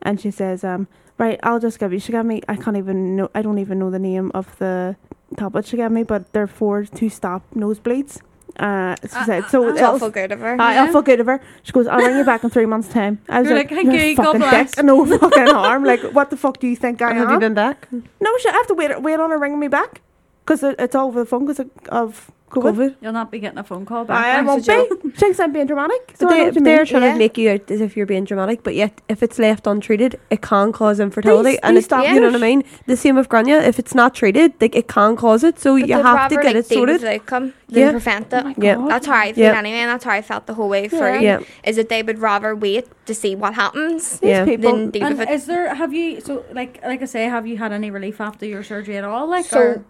[0.00, 0.88] And she says, um,
[1.22, 1.98] right, I'll just give you.
[1.98, 2.42] She gave me.
[2.48, 3.30] I can't even know.
[3.34, 4.96] I don't even know the name of the
[5.36, 8.20] tablet she gave me, but they're for to stop nosebleeds.
[8.60, 9.64] Uh, she Uh, said so.
[9.64, 10.60] uh, it's it'll- awful good of her.
[10.60, 10.82] I, Yeah.
[10.84, 11.40] I'll fuck out of her.
[11.62, 13.18] She goes, I'll ring you back in three months' time.
[13.28, 15.46] I was You're like, like, "Thank "You're you, a God fucking bless." dick, no fucking
[15.46, 15.84] harm.
[15.84, 17.40] Like, what the fuck do you think I And have you am?
[17.40, 17.88] been back?
[18.20, 20.02] No, shit, I have to wait, wait on her ringing me back
[20.44, 22.74] because it, it's all over the phone because of, of COVID.
[22.74, 22.94] COVID.
[23.00, 24.24] You'll not be getting a phone call back.
[24.24, 25.02] I That's won't a joke.
[25.02, 25.10] be.
[25.10, 26.14] She thinks I'm being dramatic.
[26.14, 27.12] So But they, what you they're trying Yeah.
[27.12, 30.18] to make you out as if you're being dramatic, but yet if it's left untreated,
[30.30, 31.50] it can cause infertility.
[31.52, 32.62] These- and these it's, you know what I mean.
[32.86, 33.66] The same with Grainne.
[33.66, 35.58] If it's not treated, like it can cause it.
[35.58, 37.00] So But you have to get like, it sorted.
[37.00, 37.90] the outcome than Yeah.
[37.90, 38.44] prevent Oh it.
[38.44, 38.84] my Yeah.
[38.88, 39.58] That's how I feel Yeah.
[39.58, 41.20] anyway, and that's how I felt the whole way through.
[41.20, 41.38] Yeah.
[41.40, 44.44] Yeah, Is that they would rather wait to see what happens Yeah.
[44.44, 44.72] people.
[44.72, 45.34] than deal And with it.
[45.34, 48.44] is there have you so like like I say have you had any relief after
[48.46, 49.26] your surgery at all?
[49.26, 49.84] Like So, or,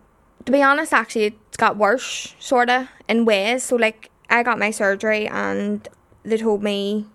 [0.44, 3.62] to be honest, actually, it's got worse, sort of, in ways.
[3.64, 5.86] So, like, I got my surgery and
[6.24, 7.06] they told me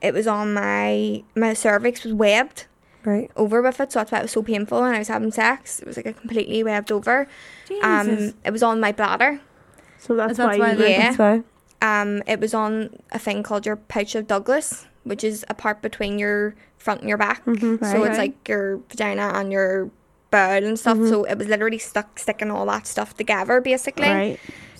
[0.00, 2.66] it was on my, my cervix was webbed
[3.04, 3.30] right.
[3.36, 3.92] over with it.
[3.92, 5.80] So that's why it was so painful when I was having sex.
[5.80, 7.26] It was like a completely webbed over.
[7.68, 7.84] Jesus.
[7.84, 9.40] Um, it was on my bladder.
[9.98, 11.12] So that's, Is that why, why you they- Yeah.
[11.12, 11.42] That's why.
[11.82, 15.82] Um, it was on a thing called your pouch of Douglas, which is a part
[15.82, 17.44] between your front and your back.
[17.44, 17.78] Mhm.
[17.84, 18.08] So Right.
[18.10, 19.90] it's like your vagina and your
[20.36, 20.98] bowel and stuff.
[20.98, 21.08] Mhm.
[21.12, 24.08] So it was literally stuck, sticking all that stuff together, basically.
[24.22, 24.38] right.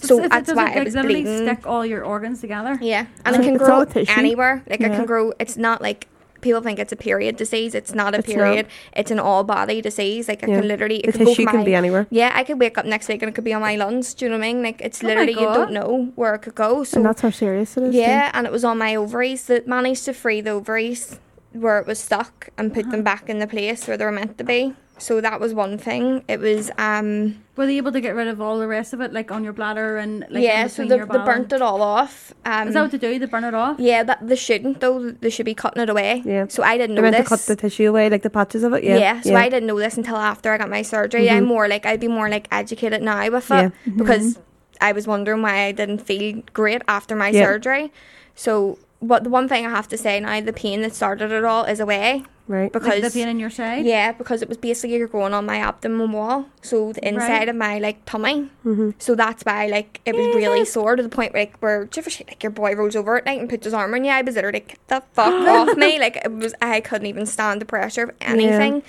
[0.09, 1.47] So it- it that's does why it, like, was literally bleeding.
[1.47, 2.75] stick all your organs together.
[2.83, 4.12] Yeah, and So it can it's grow all tissue?
[4.25, 4.62] anywhere.
[4.71, 5.25] Like it can grow.
[5.42, 6.01] It's not like
[6.47, 7.73] people think it's a period disease.
[7.81, 8.35] It's not a It's not.
[8.37, 8.64] period.
[9.01, 10.29] It's an all body disease.
[10.29, 10.57] Like it Yeah.
[10.61, 10.99] can literally.
[11.01, 12.05] It The can go tissue from can be anywhere.
[12.21, 14.12] Yeah, I could wake up next week and it could be on my lungs.
[14.14, 14.62] Do you know what I mean?
[14.69, 15.90] Like it's Oh literally you don't know
[16.21, 16.85] where it could go.
[16.85, 17.92] So and that's how serious it is.
[17.95, 17.99] too.
[17.99, 21.19] yeah, and it was on my ovaries that managed to free the ovaries
[21.62, 22.92] where it was stuck and put Uh-huh.
[22.97, 24.75] them back in the place where they were meant to be.
[24.99, 26.25] So that was one thing.
[26.27, 29.13] It was um Were they able to get rid of all the rest of it,
[29.13, 30.63] like on your bladder and like yeah.
[30.63, 32.33] in So between they, your they burnt it all off.
[32.47, 33.19] Um, Is that what they do?
[33.19, 33.79] They burn it off.
[33.79, 35.11] yeah, but they shouldn't though.
[35.11, 36.23] They should be cutting it away.
[36.25, 36.47] Yeah.
[36.49, 37.41] So I didn't They're know meant this.
[37.41, 38.85] to cut the tissue away, like the patches of it.
[38.85, 38.97] Yeah.
[38.97, 41.29] Yeah, so I didn't know this until after I got my surgery.
[41.29, 41.49] I'm Mhm.
[41.49, 43.93] more like I'd be more like educated now with it Yeah.
[43.97, 44.39] because
[44.81, 47.45] I was wondering why I didn't feel great after my Yeah.
[47.45, 47.93] surgery.
[48.35, 51.45] So but the one thing I have to say now, the pain that started it
[51.45, 52.73] all is away Right.
[52.73, 53.85] because Like the pain in your side.
[53.85, 57.49] yeah, because it was basically growing on my abdomen wall, so the inside Right.
[57.49, 58.51] of my like tummy.
[58.65, 58.91] Mm-hmm.
[58.99, 61.89] So that's why like it was really sore to the point where like where
[62.29, 64.11] like your boy rolls over at night and puts his arm on you?
[64.13, 65.99] I was literally like, get the fuck off me.
[65.99, 68.83] Like it was I couldn't even stand the pressure of anything.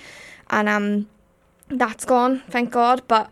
[0.52, 1.08] And um
[1.70, 3.02] that's gone, thank God.
[3.08, 3.30] But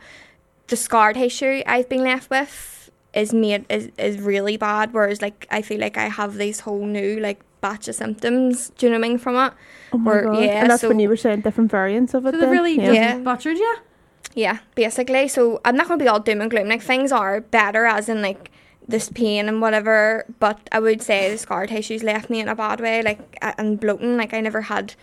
[0.68, 2.75] the scar tissue I've been left with
[3.16, 4.94] is made is, is really bad.
[4.94, 8.86] Whereas like I feel like I have these whole new like batch of symptoms, do
[8.86, 9.54] you know what I mean, from it?
[9.94, 10.40] Oh my Or- god!
[10.44, 12.32] yeah, and that's so- when you were saying different variants of it.
[12.34, 12.52] So they then?
[12.52, 12.92] really yeah.
[12.92, 13.18] Yeah.
[13.20, 13.78] butchered you.
[14.36, 15.28] Yeah, basically.
[15.30, 16.68] So I'm not going to be all doom and gloom.
[16.68, 18.52] Like things are better, as in like
[18.88, 20.26] this pain and whatever.
[20.40, 23.02] But I would say the scar tissues left me in a bad way.
[23.02, 24.18] Like and bloating.
[24.18, 24.94] Like I never had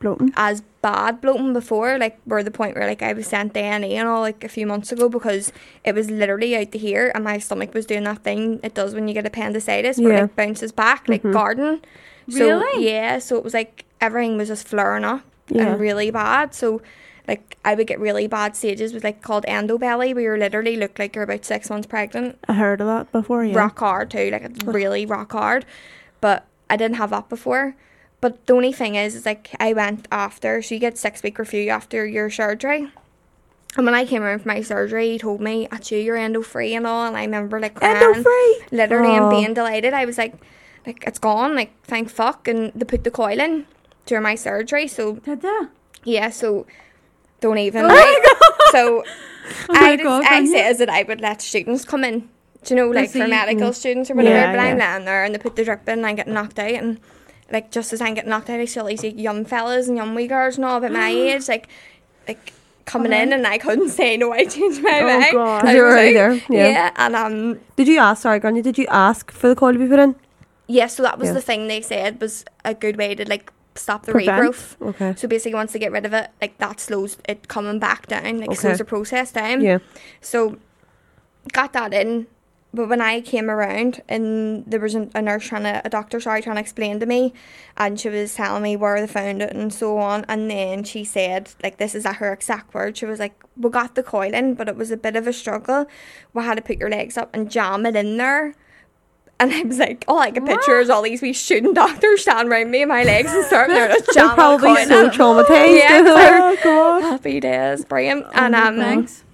[0.00, 0.32] bloating.
[0.36, 1.98] as bad bloating before.
[1.98, 4.66] Like where the point where like I was sent to A&E all like a few
[4.66, 5.52] months ago because
[5.84, 8.94] it was literally out to here and my stomach was doing that thing it does
[8.94, 10.18] when you get appendicitis where Yeah.
[10.18, 11.32] it like bounces back like Mhm.
[11.32, 11.80] garden.
[12.28, 12.86] So Really?
[12.90, 15.68] yeah, so it was like everything was just flaring up Yeah.
[15.68, 16.54] and really bad.
[16.54, 16.80] So
[17.26, 20.98] like I would get really bad stages with like called endobelly where you literally look
[20.98, 22.38] like you're about six months pregnant.
[22.48, 23.44] I heard of that before.
[23.44, 23.56] Yeah.
[23.58, 25.66] Rock hard too, like it's really rock hard.
[26.20, 27.74] But I didn't have that before.
[28.20, 31.38] But the only thing is, is like I went after, so you get six week
[31.38, 32.90] review after your surgery.
[33.76, 36.74] And when I came around for my surgery, he told me, actually, you're endo free
[36.74, 37.04] and all.
[37.06, 38.60] And I remember like Endo free.
[38.72, 39.30] literally, and Oh.
[39.30, 39.92] being delighted.
[39.94, 40.34] I was like,
[40.86, 42.48] like it's gone, like thank fuck.
[42.48, 43.66] And they put the coil in
[44.06, 44.88] during my surgery.
[44.88, 45.60] So Did they?
[46.04, 46.66] yeah, so
[47.40, 47.84] don't even.
[47.84, 48.36] Oh right?
[48.72, 49.04] So
[49.68, 52.28] Oh my I, God, I says that I would let students come in.
[52.64, 54.34] Do you know, like for medical students or whatever.
[54.34, 56.58] Yeah, but I'm laying there and they put the drip in and I get knocked
[56.58, 56.98] out and
[57.50, 60.26] like just as I'm getting knocked out I still see young fellas and young wee
[60.26, 61.68] girls and all about my age, like
[62.26, 62.52] like
[62.84, 65.32] coming in and I couldn't say no, I changed my Oh, mind.
[65.32, 65.64] God.
[65.66, 66.68] I you were was like- there, yeah.
[66.68, 68.22] yeah, and um Did you ask?
[68.22, 68.62] Sorry, Grainne.
[68.62, 70.14] Did you ask for the call to be put in?
[70.70, 71.34] yeah, so that was Yeah.
[71.34, 74.42] the thing they said was a good way to like stop the Prevent.
[74.42, 74.76] regrowth.
[74.90, 75.14] Okay.
[75.16, 78.38] So basically, once they get rid of it, like that slows it coming back down,
[78.40, 78.56] like Okay.
[78.60, 79.60] slows the process down.
[79.62, 79.78] Yeah.
[80.20, 80.58] So
[81.52, 82.26] got that in.
[82.78, 86.42] But when I came around and there was a, nurse trying to, a doctor, sorry,
[86.42, 87.32] trying to explain to me,
[87.76, 90.24] and she was telling me where they found it and so on.
[90.28, 92.96] And then she said, like, this is at her exact word.
[92.96, 95.32] She was like, we got the coil in, but it was a bit of a
[95.32, 95.86] struggle.
[96.32, 98.54] We had to put your legs up and jam it in there.
[99.40, 102.52] And I was like, all I can picture is all these wee student doctors standing
[102.52, 105.78] around me and my legs and starting there to They're jam the probably so traumatized.
[105.78, 107.02] Yeah, Oh god.
[107.02, 108.24] Happy days, brilliant.
[108.34, 109.24] and Oh, um, thanks.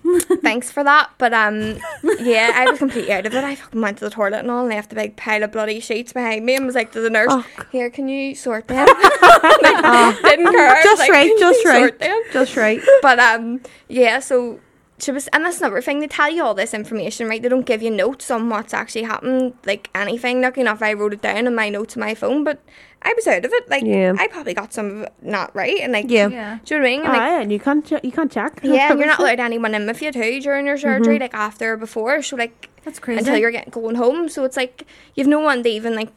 [0.43, 1.11] Thanks for that.
[1.19, 1.79] But um,
[2.21, 3.45] yeah, I was completely out of it.
[3.45, 5.81] I fucking went to the toilet and all, and left a big pile of bloody
[5.81, 8.87] sheets behind me, and was like to the nurse, Oh, "Here, can you sort them?"
[9.63, 10.83] like, didn't care.
[10.83, 12.01] Just like, right, just you right,
[12.33, 12.81] just right.
[13.03, 14.61] But um, yeah, so.
[15.01, 15.99] She was, and that's another thing.
[15.99, 17.43] They tell you all this information, right?
[17.43, 20.41] They don't give you notes on what's actually happened, like anything.
[20.41, 22.63] Lucky enough, I wrote it down in my notes on my phone, but
[23.07, 23.69] I was out of it.
[23.69, 24.15] Like, Yeah.
[24.19, 26.29] I probably got some of it not right, and like, Yeah.
[26.29, 26.59] Yeah.
[26.65, 27.01] do you know what I mean?
[27.05, 28.61] And, like, Aye, and you can't ch- you can't check.
[28.63, 31.75] yeah, and you're not allowed anyone in with you too during your surgery, like after
[31.75, 32.23] or before.
[32.23, 33.19] So like That's crazy.
[33.19, 34.29] until you're getting going home.
[34.29, 36.09] So it's like you've no one to even like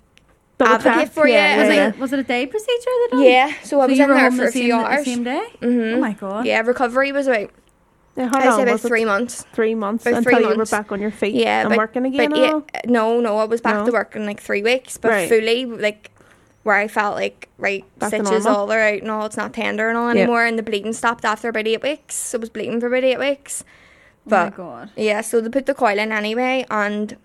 [0.57, 1.11] Double advocate check.
[1.11, 1.33] for you.
[1.33, 1.41] Was,
[1.75, 1.87] yeah.
[1.89, 3.23] it, was it a day procedure they done?
[3.25, 3.47] yeah.
[3.63, 5.05] So I So was you in there for the a few same, the hours.
[5.05, 5.45] same day?
[5.59, 6.45] hmm Oh my god.
[6.47, 7.51] Yeah, recovery was about
[8.15, 8.87] Yeah, how I long say about was it?
[8.87, 9.45] three months.
[9.53, 10.71] Three months About until three you were months.
[10.71, 12.31] back on your feet Yeah, and but- working again.
[12.31, 13.85] But and yeah, no, no, I was back No?
[13.85, 15.29] to work in like three weeks, but Right.
[15.29, 16.09] fully like
[16.67, 18.55] where I felt like right Back stitches normal?
[18.55, 21.23] all are out and all it's not tender and all anymore, and the bleeding stopped
[21.23, 22.13] after about eight weeks.
[22.15, 23.63] So I was bleeding for about eight weeks.
[23.63, 24.89] oh my But god.
[24.97, 27.15] Yeah, so they put the coil in anyway, and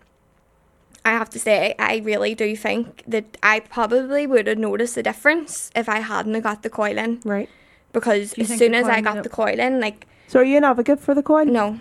[1.05, 5.03] I have to say, I really do think that I probably would have noticed the
[5.03, 7.21] difference if I hadn't got the coil in.
[7.25, 7.49] Right.
[7.93, 10.99] Because as soon as I got the coil in, like, So are you an advocate
[10.99, 11.45] for the coil?
[11.45, 11.79] no,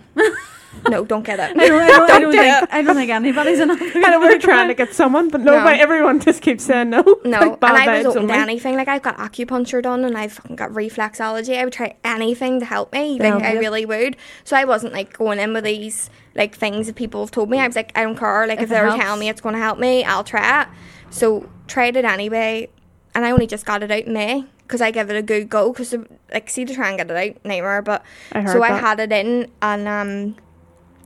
[0.89, 1.57] no, don't get it.
[1.57, 2.69] I don't, I don't, I don't do think, it.
[2.69, 3.79] I don't think anybody's enough.
[3.81, 5.55] I know we're trying to get someone, but No.
[5.55, 7.01] nobody, everyone just keeps saying no.
[7.23, 8.75] No, Like and I was vibes open to anything.
[8.75, 11.57] Like I've got acupuncture done, and I've fucking got reflexology.
[11.57, 13.17] I would try anything to help me.
[13.19, 14.17] Like help I really would.
[14.43, 17.57] So I wasn't like going in with these like things that people have told me.
[17.57, 18.47] I was like, I don't care.
[18.47, 19.01] Like If if, they're helps.
[19.01, 20.67] telling me it's going to help me, I'll try it.
[21.09, 22.67] So tried it anyway,
[23.15, 25.49] and I only just got it out in May because I give it a good
[25.49, 25.73] go.
[25.73, 25.93] Because
[26.33, 29.11] like see to try and get it out nightmare, but I so I had it
[29.11, 30.35] in and um.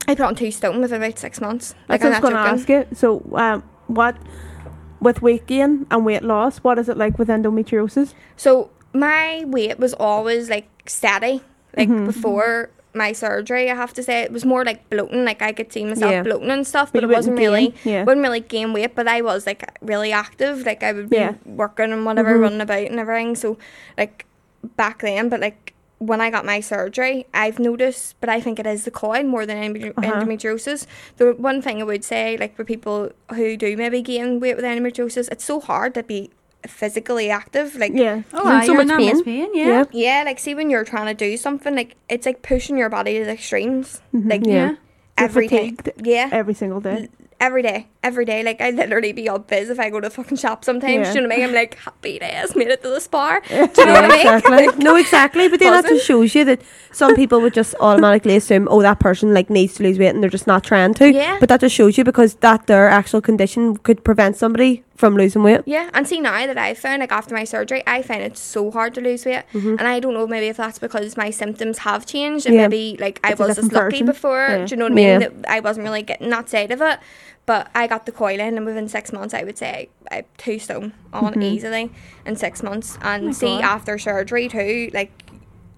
[0.08, 1.74] I put on two stone within about six months.
[1.88, 2.86] Like I was going to ask you.
[2.94, 4.16] So, um, what
[5.00, 6.58] with weight gain and weight loss?
[6.58, 8.14] What is it like with endometriosis?
[8.36, 11.42] So my weight was always like steady,
[11.76, 12.06] like Mhm.
[12.06, 13.70] before my surgery.
[13.70, 15.24] I have to say it was more like bloating.
[15.24, 16.22] Like I could see myself Yeah.
[16.22, 17.68] bloating and stuff, But but, it wasn't wouldn't really.
[17.68, 18.04] gain, yeah.
[18.04, 20.64] Wouldn't really gain weight, but I was like really active.
[20.66, 21.34] Like I would be Yeah.
[21.44, 22.40] working and whatever, Mhm.
[22.40, 23.36] running about and everything.
[23.36, 23.58] So
[23.98, 24.24] like
[24.76, 28.66] back then, but like when I got my surgery, I've noticed, but I think it
[28.66, 30.12] is the coil more than endometri- Uh-huh.
[30.20, 30.86] endometriosis.
[31.16, 34.64] The one thing I would say, like for people who do maybe gain weight with
[34.66, 36.30] endometriosis, it's so hard to be
[36.66, 37.76] physically active.
[37.76, 38.22] Like Yeah.
[38.32, 39.24] Oh, You're so you're much pain.
[39.24, 39.84] pain, yeah.
[39.92, 43.18] yeah, like see when you're trying to do something, like it's like pushing your body
[43.18, 44.00] to the extremes.
[44.14, 44.30] Mhm.
[44.30, 44.52] Like Yeah.
[44.54, 44.74] Yeah.
[45.18, 45.74] Every day.
[46.02, 46.28] Yeah.
[46.30, 47.08] every single day.
[47.40, 48.42] every day, every day.
[48.42, 51.06] Like I literally be up biz if I go to the fucking shop sometimes.
[51.06, 51.12] Yeah.
[51.12, 51.48] Do you know what I mean?
[51.48, 53.40] I'm like, happy days, made it to the spa.
[53.48, 54.20] Do you know what I mean?
[54.20, 54.66] exactly.
[54.84, 55.48] no, exactly.
[55.48, 55.96] But then that Buzzing.
[55.98, 56.60] just shows you that
[56.92, 60.22] some people would just automatically assume, oh, that person like needs to lose weight, and
[60.22, 61.12] they're just not trying to.
[61.12, 61.36] Yeah.
[61.40, 65.42] But that just shows you because that their actual condition could prevent somebody from losing
[65.42, 65.60] weight.
[65.66, 68.70] Yeah, and see now that I've found like after my surgery, I find it so
[68.70, 72.06] hard to lose weight, and I don't know maybe if that's because my symptoms have
[72.06, 72.60] changed, and Mm-hmm.
[72.60, 72.68] Yeah.
[72.68, 74.06] maybe like I It's was just lucky version.
[74.06, 74.46] before.
[74.48, 74.64] Yeah.
[74.66, 75.06] Do you know what I mean?
[75.06, 75.18] Yeah.
[75.28, 76.98] That I wasn't really getting that side of it,
[77.44, 80.58] but I got the coil in, and within six months, I would say I two
[80.58, 81.42] stone on Mhm.
[81.42, 81.90] easily
[82.24, 83.64] in six months, and Oh see God.
[83.64, 85.10] after surgery too, like.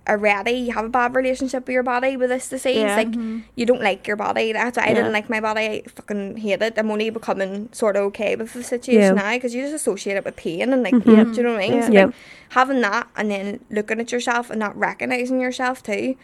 [0.09, 2.77] Already, you have a bad relationship with your body with this disease.
[2.79, 2.97] Yeah.
[2.97, 3.43] Like Mhm.
[3.57, 4.53] you don't like your body.
[4.53, 4.95] That's why I Yeah.
[4.95, 5.61] didn't like my body.
[5.61, 6.75] I fucking hate it.
[6.79, 9.23] I'm only becoming sort of okay with the situation Yeah.
[9.23, 11.35] now because you just associate it with pain and like, Mhm.
[11.35, 11.75] do you know what I mean?
[11.75, 11.87] Yeah.
[11.87, 12.05] So Yeah.
[12.07, 12.15] like,
[12.51, 16.15] having that and then looking at yourself and not recognizing yourself too,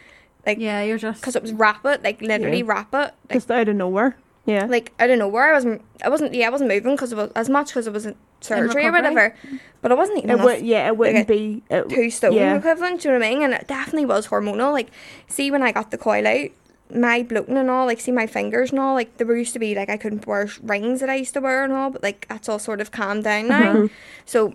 [0.47, 1.21] like, Yeah, you're just.
[1.21, 4.15] because it was rapid, like literally rapid, like, Just out of nowhere.
[4.45, 4.65] Yeah.
[4.65, 5.81] like I don't know where I wasn't.
[6.03, 6.33] I wasn't.
[6.33, 8.91] Yeah, I wasn't moving because it was as much because it wasn't surgery or recovery.
[8.91, 9.35] whatever.
[9.81, 11.63] But I wasn't eating It enough would, yeah, it wouldn't be.
[11.69, 12.55] It, two stone yeah.
[12.55, 13.01] equivalent.
[13.01, 13.43] Do you know what I mean?
[13.43, 14.71] And it definitely was hormonal.
[14.71, 14.89] Like,
[15.27, 16.49] see when I got the coil out,
[16.93, 19.73] my bloating and all, like, see my fingers and all, like, there used to be
[19.73, 22.27] like I couldn't wear sh- rings that I used to wear and all, but like
[22.27, 23.71] that's all sort of calmed down now.
[23.71, 23.87] Uh-huh.
[24.25, 24.53] So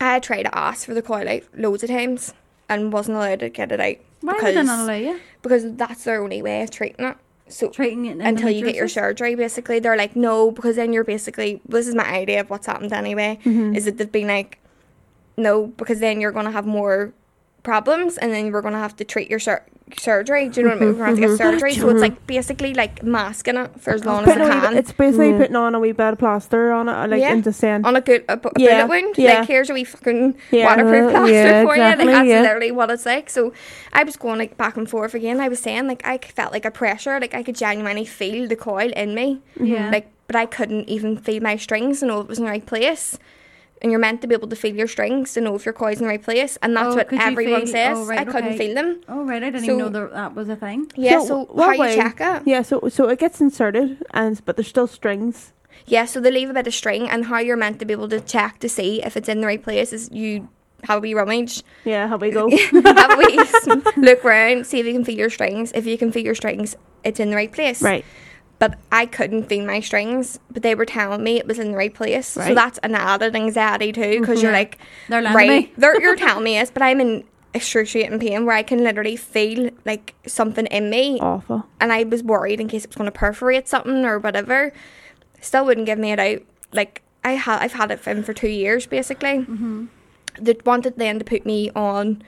[0.00, 2.34] I tried to ask for the coil out loads of times
[2.68, 5.20] and wasn't allowed to get it out Why would they because not allow you?
[5.42, 7.16] because that's their only way of treating it.
[7.52, 11.04] So Treating it until you get your surgery, basically, they're like, no, because then you're
[11.04, 11.60] basically.
[11.68, 13.38] This is my idea of what's happened anyway.
[13.44, 13.76] Mhm.
[13.76, 14.58] Is that they've been like,
[15.36, 17.12] no, because then you're gonna have more
[17.62, 19.64] problems, and then we're gonna have to treat your sur-
[19.98, 20.48] surgery.
[20.48, 20.98] Do you know what I mean?
[20.98, 21.36] We're gonna have to get mm-hmm.
[21.36, 22.00] surgery, so it's mm-hmm.
[22.00, 24.92] like basically like masking it for as long as Putting it a wee can it's
[24.92, 25.38] basically Yeah.
[25.38, 27.32] putting on a wee bit of plaster on it, like Yeah.
[27.32, 29.18] and just saying, on a good a, a Yeah, bullet wound.
[29.18, 29.40] yeah.
[29.40, 30.66] Like here's a wee fucking Yeah.
[30.66, 31.82] waterproof Uh, plaster yeah, for you.
[31.82, 32.42] Like that's yeah.
[32.42, 33.30] literally what it's like.
[33.30, 33.52] So
[33.92, 35.40] I was going like back and forth again.
[35.40, 38.56] I was saying like I felt like a pressure, like I could genuinely feel the
[38.56, 39.40] coil in me.
[39.60, 39.90] Yeah.
[39.90, 42.64] Like, but I couldn't even feel my strings and know it was in the right
[42.64, 43.18] place.
[43.82, 45.96] And you're meant to be able to feel your strings to know if your coil's
[45.98, 47.98] in the right place, and that's Oh, what everyone feel- says.
[47.98, 48.58] oh, right, I couldn't okay.
[48.58, 49.00] feel them.
[49.08, 49.42] Oh, right.
[49.42, 50.86] I didn't So- even know that, that was a thing.
[50.94, 52.42] Yeah, So so, what how you check it?
[52.46, 52.62] yeah.
[52.62, 55.52] So so it gets inserted, and but there's still strings.
[55.86, 58.08] Yeah, so they leave a bit of string, and how you're meant to be able
[58.10, 60.48] to check to see if it's in the right place is you
[60.84, 62.48] have a wee rummage, Yeah, how we go.
[62.50, 65.72] have a wee s- look around, see if you can feel your strings.
[65.74, 67.82] If you can feel your strings, it's in the right place.
[67.82, 68.04] right.
[68.62, 71.76] But I couldn't feel my strings, but they were telling me it was in the
[71.76, 72.28] right place.
[72.28, 74.54] So that's an added anxiety too, because you're Mhm.
[74.54, 75.72] like, They're right, me.
[75.76, 79.70] they're, you're telling me this, but I'm in excruciating pain where I can literally feel
[79.84, 81.66] like something in me, Awful.
[81.80, 84.72] and I was worried in case it was going to perforate something or whatever.
[85.40, 86.42] Still wouldn't give me it out.
[86.72, 89.38] Like I had, I've had it in for two years basically.
[89.40, 89.86] Mm-hmm.
[90.40, 92.22] They wanted then to put me on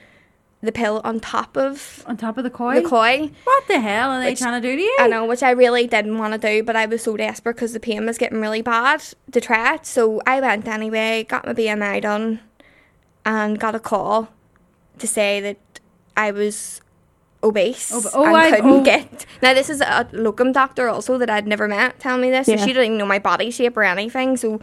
[0.65, 2.81] the pill on top of On top of the coil.
[2.81, 3.29] the coil.
[3.43, 4.97] What the hell are they Which- trying to do to you?
[4.99, 7.73] I know, which I really didn't want to do, but I was so desperate because
[7.73, 9.01] the pain was getting really bad
[9.31, 9.85] to try it.
[9.85, 12.39] So I went anyway, got my BMI done,
[13.25, 14.29] and got a call
[14.99, 15.57] to say that
[16.17, 16.81] I was
[17.43, 18.83] obese Ob- oh, and I- couldn't oh.
[18.83, 19.25] get.
[19.41, 21.99] Now this is a locum doctor also that I'd never met.
[21.99, 22.55] Tell me this, Yeah.
[22.57, 24.37] so she didn't even know my body shape or anything.
[24.37, 24.59] So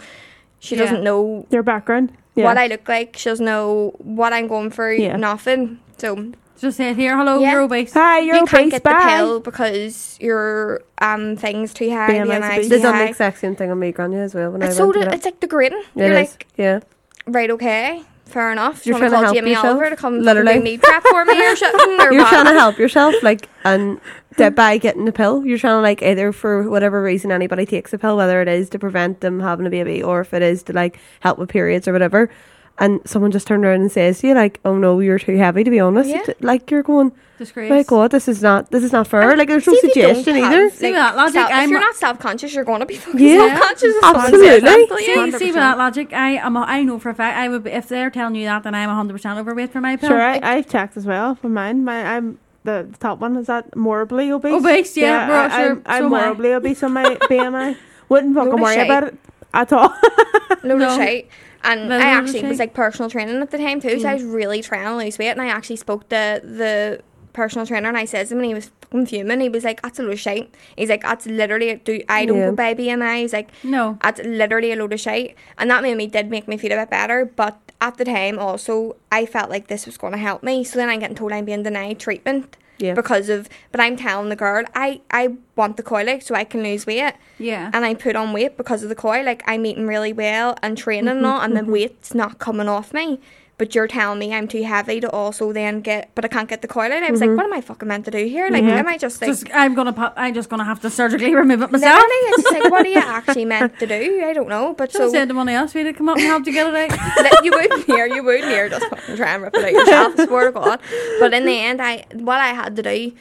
[0.59, 0.83] she Yeah.
[0.83, 2.13] doesn't know Your background.
[2.35, 2.45] Yeah.
[2.45, 3.17] what I look like.
[3.17, 4.97] She doesn't know what I'm going through.
[4.97, 5.17] Yeah.
[5.17, 5.81] Nothing.
[5.99, 7.17] So Just say here.
[7.17, 7.53] Hello, Yeah.
[7.53, 7.93] you're obese.
[7.95, 8.93] Hi, you're you can't get Bye.
[8.93, 12.11] the pill because your um things too high.
[12.11, 14.51] BMI's BMI's too They've done the exact same thing on me, Grainne, as well.
[14.53, 15.17] When It's I so to di- get it.
[15.17, 15.79] it's like degrading.
[15.97, 16.81] It You're is, like yeah.
[17.27, 18.85] right, okay, fair enough.
[18.87, 20.59] You're You're trying to trying to call help Jamie yourself, Oliver to come literally.
[20.61, 22.01] meal prep for me or something.
[22.01, 22.29] Or You're what?
[22.31, 24.01] trying to help yourself, like, and
[24.39, 27.93] that by getting the pill, you're trying to like either for whatever reason anybody takes
[27.93, 30.63] a pill, whether it is to prevent them having a baby or if it is
[30.65, 32.31] to like help with periods or whatever.
[32.79, 35.63] And someone just turned around and says to you, like, "Oh no, you're too heavy."
[35.63, 36.23] To be honest, Yeah.
[36.41, 37.69] Like you're going, Disgrace.
[37.71, 39.93] "My God, this is not, this is not fair." And like, there's no see if
[39.93, 40.71] suggestion have, either.
[40.71, 43.21] See that logic, self- if I'm- you're not self conscious, you're going to be fucking
[43.21, 43.95] Yeah, self conscious.
[44.03, 44.71] absolutely.
[45.05, 46.57] See, see with that logic, I am.
[46.57, 47.37] A, I know for a fact.
[47.37, 47.65] I would.
[47.65, 50.09] be- If they're telling you that, then I'm 100 percent overweight for my pill.
[50.09, 51.85] Sure, I, I've checked as well for mine.
[51.85, 54.55] My I'm the, the top one is that morbidly obese.
[54.55, 57.77] Obese, yeah, we're I, sure, I'm, I'm so morbidly obese on my BMI.
[58.09, 58.87] Wouldn't Load fucking of worry shite.
[58.87, 59.17] about it
[59.55, 59.95] at all.
[60.65, 60.89] load No.
[60.89, 61.29] of shit.
[61.65, 64.63] And I actually was like personal training at the time too, so I was really
[64.63, 65.31] trying to lose weight.
[65.31, 67.01] And I actually spoke to the
[67.33, 69.41] personal trainer, and I said to him, and he was fucking fuming.
[69.41, 72.39] He was like, "That's a load of shit." He's like, "That's literally do I don't
[72.39, 72.51] Yeah.
[72.51, 73.97] go by BMI." He's like, No.
[74.03, 76.77] "That's literally a load of shit," and that made me did make me feel a
[76.77, 77.25] bit better.
[77.25, 80.63] But at the time also I felt like this was going to help me.
[80.65, 82.95] So then I'm getting told I'm being denied treatment Yeah.
[82.95, 83.49] because of.
[83.71, 86.87] But I'm telling the girl I I want the coil out so I can lose
[86.87, 87.71] weight, Yeah.
[87.73, 89.25] and I put on weight because of the coil.
[89.25, 92.69] Like I'm eating really well and training and Mm-hmm, all, and the weight's not coming
[92.69, 93.21] off me.
[93.63, 96.63] But you're telling me I'm too heavy to also then get, but I can't get
[96.63, 97.05] the coil out.
[97.05, 97.31] I was Mm-hmm.
[97.31, 98.51] like, what am I fucking meant to do here?
[98.51, 100.15] Like, am I just like just, I'm gonna pop.
[100.17, 102.03] I'm just gonna have to surgically remove it myself.
[102.03, 104.25] Literally, it's like, what are you actually meant to do?
[104.25, 104.75] I don't know.
[104.77, 106.75] But So so, said to money else, we to come up and help you get
[106.75, 107.45] it out.
[107.45, 110.47] you wouldn't hear, you wouldn't hear, just fucking try and rip it out yourself, swear
[110.47, 110.81] to God.
[111.21, 113.13] But in the end, I what I had to do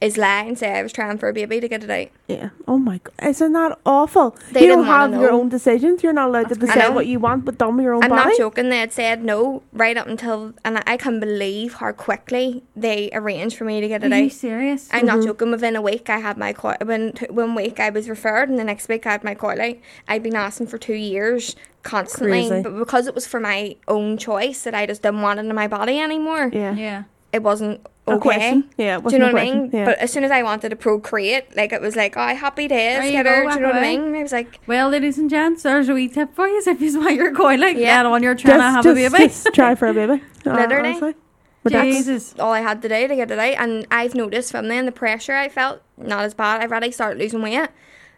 [0.00, 2.08] is lie and say I was trying for a baby to get it out.
[2.26, 2.50] Yeah.
[2.66, 3.12] Oh my god.
[3.22, 4.34] Isn't that awful?
[4.52, 6.02] They you don't have your own decisions.
[6.02, 8.30] You're not allowed to decide what you want, but dumb your own I'm body.
[8.30, 8.70] not joking.
[8.70, 13.56] They had said no right up until, and I can't believe how quickly they arranged
[13.56, 14.18] for me to get it out.
[14.18, 14.88] Are you serious?
[14.92, 15.26] I'm not mm-hmm.
[15.26, 15.50] joking.
[15.50, 16.76] Within a week, I had my coil.
[16.82, 19.76] When one week I was referred, and the next week I had my coil out.
[20.08, 22.62] I'd been asking for two years constantly, Crazy.
[22.62, 25.54] but because it was for my own choice that I just didn't want it in
[25.54, 26.74] my body anymore, Yeah.
[26.74, 27.02] yeah.
[27.32, 28.20] it wasn't A okay.
[28.20, 28.70] question.
[28.76, 28.98] Yeah.
[28.98, 29.70] It Do you know what I mean?
[29.72, 29.84] Yeah.
[29.86, 32.98] But as soon as I wanted to procreate, like it was like, oh, happy days,
[32.98, 33.40] There you get go, her.
[33.42, 33.98] Do whack you know what I away.
[33.98, 34.14] mean?
[34.16, 36.98] I was like, Well, ladies and gents, there's a wee tip for you if you
[37.00, 38.02] want your coil like Yeah.
[38.02, 38.08] yeah.
[38.08, 39.16] on you're trying to have a baby.
[39.28, 40.22] just try for a baby.
[40.46, 40.88] uh, Literally.
[40.90, 41.14] honestly.
[41.62, 42.34] But that's Jesus.
[42.38, 43.54] all I had today to get it out.
[43.58, 46.62] And I've noticed from then the pressure I felt not as bad.
[46.62, 47.68] I've already started losing weight,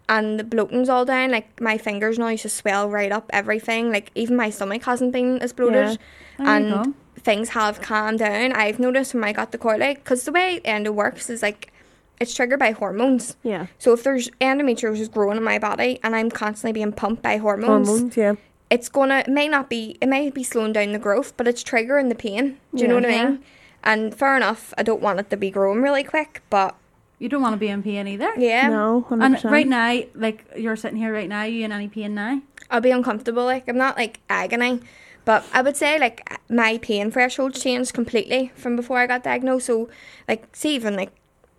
[0.09, 1.33] and the bloating's all down.
[1.33, 3.29] Like my fingers now used to swell right up.
[3.33, 5.75] Everything, like even my stomach hasn't been as bloated.
[5.75, 5.99] There
[6.39, 6.95] you and go.
[7.19, 8.53] Things have calmed down.
[8.53, 11.73] I've noticed when I got the coil out, because the way endo works is like
[12.21, 13.37] it's triggered by hormones.
[13.43, 13.67] yeah.
[13.79, 17.89] So if there's endometriosis growing in my body and I'm constantly being pumped by hormones,
[17.89, 18.35] Hormones, yeah.
[18.71, 21.63] it's gonna it may not be it may be slowing down the growth, but it's
[21.65, 22.59] triggering the pain.
[22.75, 23.01] Do you know Yeah.
[23.01, 23.45] what I mean?
[23.85, 26.77] And fair enough, I don't want it to be growing really quick, but
[27.19, 28.33] You don't want to be in pain either.
[28.37, 29.05] yeah, No.
[29.09, 29.25] 100%.
[29.25, 32.41] And right now, like you're sitting here right now, you in any pain now?
[32.71, 33.45] I'll be uncomfortable.
[33.45, 34.81] Like I'm not like agony,
[35.25, 39.67] but I would say like my pain threshold changed completely from before I got diagnosed.
[39.67, 39.89] So
[40.29, 41.13] like see even like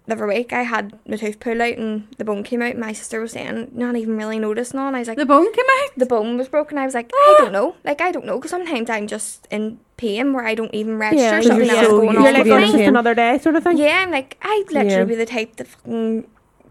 [0.05, 2.77] the other week I had my tooth pulled out and the bone came out.
[2.77, 4.95] My sister was saying not even really noticing on.
[4.95, 5.89] I was like The bone came out.
[5.95, 6.77] the bone was broken.
[6.77, 7.75] I was like, I don't know.
[7.85, 8.35] Like, I don't know.
[8.37, 11.37] Because sometimes I'm just in pain where I don't even register yeah.
[11.37, 12.79] 'cause something you're else so going used You're on like, with oh, being it's in
[12.79, 12.83] me.
[12.83, 13.77] just another day sort of thing.
[13.77, 15.03] Yeah, I'm like, I'd literally Yeah.
[15.05, 16.27] be the type to fucking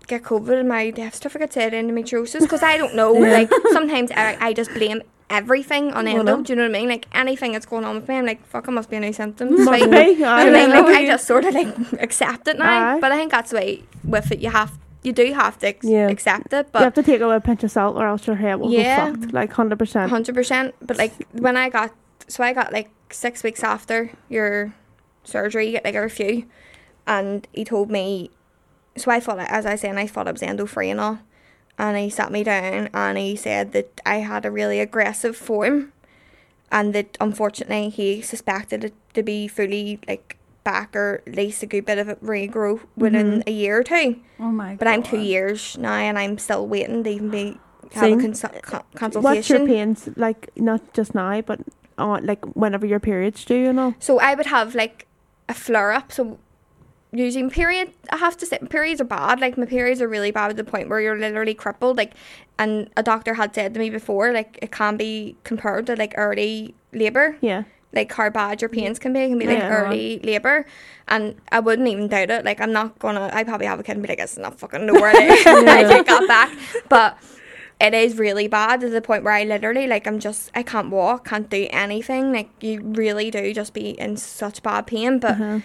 [0.09, 3.15] get COVID and my death certificate said endometriosis because I don't know.
[3.15, 3.33] Yeah.
[3.33, 5.01] Like, sometimes I, I just blame
[5.33, 6.43] everything on endo.
[6.43, 6.89] Do you know what I mean?
[6.89, 9.13] Like, anything that's going on with me, I'm like, fuck, it must be a new
[9.13, 9.59] symptoms.
[9.65, 10.25] Must like, be.
[10.25, 12.95] I, mean, like, I just sort of like accept it now.
[12.97, 13.01] Aye.
[13.01, 14.41] But I think that's the way with it.
[14.41, 14.73] You have,
[15.03, 16.09] you do have to ex- Yeah.
[16.09, 16.71] accept it.
[16.71, 18.57] But you have to take it with a pinch of salt or else your hair
[18.59, 19.11] will Yeah.
[19.11, 19.33] go fucked.
[19.33, 20.09] Like 100%.
[20.09, 20.75] hundred percent.
[20.81, 21.93] But like when I got,
[22.29, 24.75] so I got like six weeks after your
[25.25, 26.45] surgery, you get like a review,
[27.07, 28.31] and he told me.
[28.97, 31.19] So I thought, as I say, and I thought I was endo free and all,
[31.79, 35.93] and he sat me down and he said that I had a really aggressive form,
[36.71, 41.67] and that unfortunately he suspected it to be fully like back or at least a
[41.67, 43.49] good bit of it regrow within mm-hmm.
[43.49, 44.21] a year or two.
[44.39, 44.79] Oh my god.
[44.79, 47.59] But I'm two years now, and I'm still waiting to even be
[47.93, 48.51] have a consul-
[48.95, 50.51] con- What's your pains like?
[50.57, 51.61] Not just now, but
[51.99, 53.95] on like whenever your periods do, you know.
[53.99, 55.07] So I would have like
[55.49, 56.13] a flare up.
[56.13, 56.39] So
[57.13, 59.41] using period, I have to say periods are bad.
[59.41, 61.97] Like my periods are really bad to the point where you're literally crippled.
[61.97, 62.15] Like,
[62.59, 66.15] and a doctor had said to me before, like it can be compared to like
[66.17, 67.37] early labor.
[67.41, 67.65] Yeah.
[67.95, 69.69] Like how bad your pains can be, it can be like Yeah.
[69.69, 70.65] early labor,
[71.09, 72.43] and I wouldn't even doubt it.
[72.45, 74.87] Like I'm not gonna, I probably have a kid and be like, it's not fucking
[74.87, 75.13] nowhere.
[75.15, 76.57] I take that back,
[76.89, 77.19] but
[77.79, 80.89] it is really bad to the point where I literally like I'm just I can't
[80.89, 82.33] walk, can't do anything.
[82.33, 85.19] Like you really do just be in such bad pain.
[85.19, 85.61] But Uh-huh.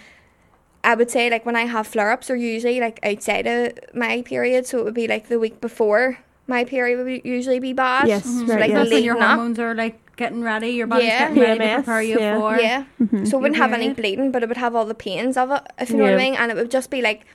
[0.88, 4.22] I would say like when I have flare ups are usually like outside of my
[4.24, 8.08] period, so it would be like the week before my period would usually be bad.
[8.08, 8.48] Yes, Mhm.
[8.48, 8.78] So right, like yes.
[8.90, 9.36] When your leading up.
[9.36, 11.28] hormones are like getting ready, your body's Yeah.
[11.28, 12.40] getting ready to prepare you yeah.
[12.40, 12.56] for.
[12.58, 12.84] Yeah.
[13.04, 13.28] Mhm.
[13.28, 15.62] So it wouldn't have any bleeding, but it would have all the pains of it,
[15.78, 16.36] if you know what I mean.
[16.36, 17.26] And it would just be like,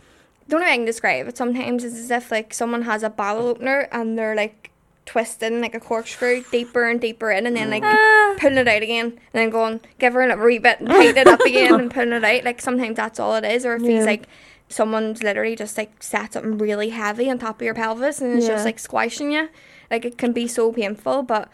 [0.48, 3.10] the only way I can describe it sometimes is as if like someone has a
[3.10, 4.70] bottle opener and they're like
[5.04, 8.34] twisting like a corkscrew deeper and deeper in, and then like Ah.
[8.38, 11.26] pulling it out again, and then going give her a wee bit and tighten it
[11.26, 12.44] up again and pulling it out.
[12.44, 14.10] Like sometimes that's all it is, or it feels Yeah.
[14.10, 14.28] like
[14.68, 18.46] someone's literally just like sat something really heavy on top of your pelvis and it's
[18.46, 18.52] Yeah.
[18.54, 19.48] just like squashing you.
[19.90, 21.48] Like it can be so painful, but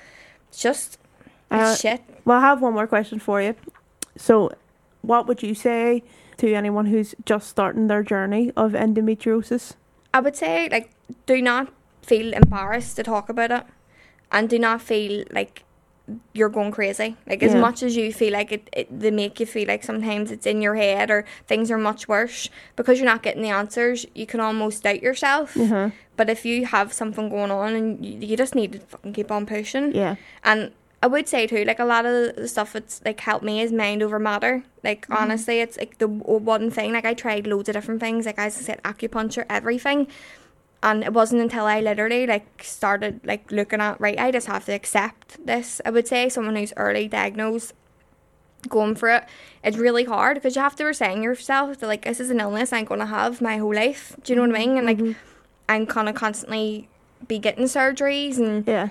[0.48, 0.98] it's just
[1.50, 2.02] Uh, shit.
[2.26, 3.54] Well, I have one more question for you.
[4.16, 4.50] So,
[5.00, 6.02] what would you say
[6.36, 9.72] to anyone who's just starting their journey of endometriosis?
[10.12, 10.90] I would say like
[11.26, 11.68] do not
[12.08, 13.64] feel embarrassed to talk about it
[14.32, 15.62] and do not feel like
[16.32, 17.16] you're going crazy.
[17.26, 17.60] Like as Yeah.
[17.60, 20.62] much as you feel like it, it they make you feel like sometimes it's in
[20.62, 24.40] your head or things are much worse because you're not getting the answers, you can
[24.40, 25.54] almost doubt yourself.
[25.56, 25.90] Uh-huh.
[26.16, 29.30] But if you have something going on and you, you just need to fucking keep
[29.30, 29.94] on pushing.
[29.94, 30.16] Yeah.
[30.42, 33.60] And I would say too, like a lot of the stuff that's like helped me
[33.60, 34.64] is mind over matter.
[34.82, 36.92] Like honestly, it's like the one thing.
[36.94, 38.26] Like I tried loads of different things.
[38.26, 40.08] Like as I said, acupuncture, everything.
[40.82, 44.64] And it wasn't until I literally like started like looking at right, I just have
[44.66, 45.80] to accept this.
[45.84, 47.74] I would say someone who's early diagnosed,
[48.68, 49.24] going for it,
[49.62, 52.72] it's really hard because you have to resign yourself to like this is an illness
[52.72, 54.16] I'm gonna have my whole life.
[54.22, 54.78] Do you know what I mean?
[54.78, 55.12] And like mm-hmm.
[55.68, 56.88] I'm gonna constantly
[57.26, 58.88] be getting surgeries and Yeah.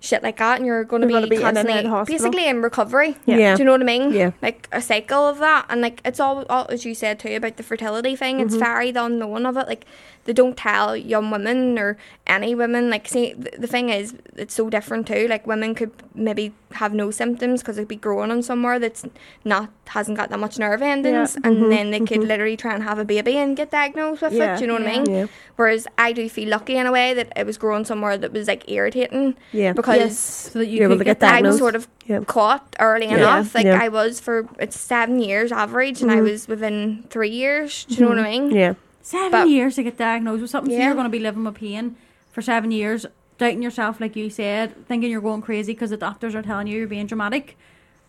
[0.00, 2.62] Shit like that, and you're going to be gonna be in constantly, of basically in
[2.62, 3.16] recovery.
[3.26, 3.36] Yeah.
[3.36, 3.56] Yeah.
[3.56, 4.12] Do you know what I mean?
[4.12, 4.30] Yeah.
[4.40, 7.56] Like a cycle of that, and like it's all, all as you said too about
[7.56, 8.40] the fertility thing.
[8.40, 8.64] It's mm-hmm.
[8.64, 9.66] very the unknown of it.
[9.66, 9.86] Like
[10.24, 11.96] they don't tell young women or
[12.26, 12.90] any women.
[12.90, 15.26] Like see, the, the thing is, it's so different too.
[15.28, 19.04] Like women could maybe have no symptoms because it'd be growing on somewhere that's
[19.44, 21.70] not hasn't got that much nerve endings, and mm-hmm.
[21.70, 22.28] then they could mm-hmm.
[22.28, 24.54] literally try and have a baby and get diagnosed with Yeah.
[24.54, 24.58] it.
[24.58, 25.10] Do you know what I mean?
[25.10, 25.26] Yeah.
[25.56, 28.48] Whereas I do feel lucky in a way that it was growing somewhere that was
[28.48, 29.72] like irritating Yeah.
[29.72, 30.18] because Yes.
[30.18, 31.34] So that you You're able could to get get that.
[31.44, 32.20] I was sort of Yeah.
[32.20, 33.16] caught early Yeah.
[33.16, 33.54] enough.
[33.54, 33.82] Like Yeah.
[33.82, 36.30] I was for it's seven years average, and I Mhm.
[36.30, 37.84] was within three years.
[37.86, 38.48] Do you know what I mm-hmm.
[38.48, 38.56] mean?
[38.56, 38.74] Yeah.
[39.02, 40.76] Seven But- years to get diagnosed with something.
[40.76, 41.96] So you're going to be living with pain
[42.30, 43.06] for seven years,
[43.38, 46.78] doubting yourself, like you said, thinking you're going crazy because the doctors are telling you
[46.78, 47.56] you're being dramatic,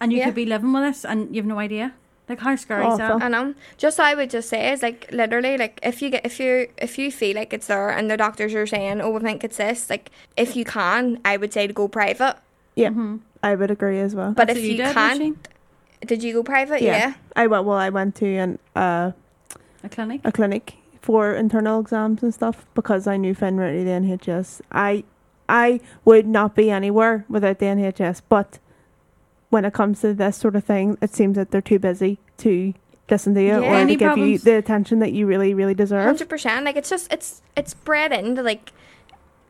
[0.02, 0.26] and you Yeah.
[0.26, 1.94] could be living with this and you've no idea.
[2.28, 3.24] Like how scary is that?
[3.24, 3.56] I know.
[3.78, 6.68] Just what I would just say is like literally like if you get if you
[6.78, 9.58] if you feel like it's there and the doctors are saying oh we think it's
[9.58, 12.36] this like if you can I would say to go private.
[12.76, 12.90] Yeah.
[12.90, 13.18] Mm-hmm.
[13.42, 14.34] I would agree as well.
[14.34, 15.34] But That's if what you, did, can't, Richie?
[16.06, 16.84] did you go private?
[16.84, 16.98] Yeah.
[16.98, 17.14] Yeah.
[17.36, 17.66] I went.
[17.66, 19.12] Well, I went to an uh,
[19.84, 20.22] A clinic.
[20.24, 24.62] a clinic for internal exams and stuff because I knew Finn really the NHS.
[24.72, 25.04] I
[25.50, 28.60] I would not be anywhere without the NHS, but
[29.50, 32.74] when it comes to this sort of thing, it seems that they're too busy to
[33.10, 33.82] listen to you Yeah.
[33.84, 36.06] or to give you the attention that you really, really deserve.
[36.06, 36.66] Hundred percent.
[36.66, 38.72] Like it's just it's it's bred into like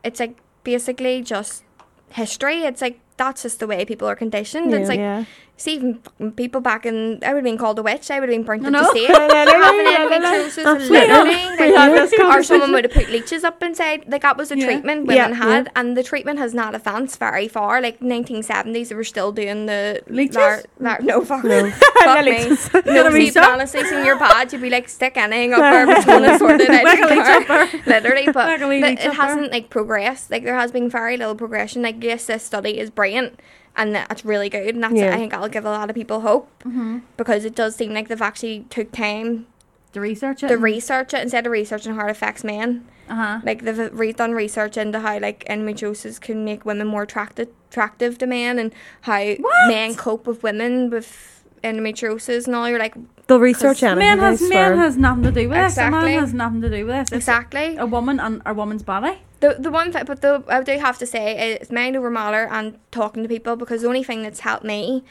[0.02, 1.64] it's like basically just
[2.10, 2.62] history.
[2.64, 4.72] It's like that's just the way people are conditioned.
[4.72, 5.24] It's like yeah.
[5.60, 6.00] See even
[6.36, 8.10] people back in I would have been called a witch.
[8.10, 8.80] I would have been burnt I at know.
[8.82, 9.08] the stake.
[9.10, 10.18] No, no, no, having no, no, no.
[10.18, 10.88] endometriosis, Absolutely.
[10.88, 11.30] literally.
[11.60, 14.04] We had this Like, or someone would have put leeches up inside.
[14.08, 14.64] Like that was a Yeah.
[14.66, 17.80] treatment Yeah, women had, and the treatment has not advanced very far.
[17.82, 20.36] Like 1970s, they were still doing the Leeches?
[20.36, 21.70] lar- lar- no, fuck, No.
[21.70, 22.48] fuck me.
[22.92, 26.22] No, Gonna see, honestly, seeing your pad, you'd be like, stick anything up there between
[26.22, 27.86] the sort a leech.
[27.86, 30.30] Literally, but Like a wee it hasn't like progressed.
[30.30, 31.82] Like there has been very little progression.
[31.82, 33.38] Like yes, this study is brilliant.
[33.76, 35.14] And that's really good, and that's Yeah.
[35.14, 36.98] I think that'll give a lot of people hope Mm-hmm.
[37.16, 39.46] because it does seem like they've actually took time
[39.92, 40.48] To research it.
[40.48, 42.84] to research it instead of researching how it affects men.
[43.08, 43.40] Uh huh.
[43.44, 48.18] Like they've re- done research into how like endometriosis can make women more attractive attractive
[48.18, 49.68] to men, and how What?
[49.68, 52.68] men cope with women with endometriosis and all.
[52.68, 52.94] You're like
[53.26, 53.98] They'll research anything.
[54.00, 54.70] Man has swear.
[54.70, 55.76] man has nothing to do with this.
[55.78, 56.10] A Exactly.
[56.12, 57.02] man has nothing to do with this.
[57.08, 57.76] It's exactly.
[57.76, 59.18] a woman and a woman's body.
[59.40, 62.48] The the one thing, but the I do have to say is mind over matter
[62.50, 65.04] and talking to people because the only thing that's helped me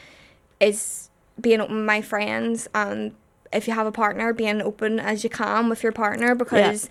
[0.60, 1.08] is
[1.40, 3.14] being open with my friends and
[3.52, 6.88] if you have a partner, being open as you can with your partner because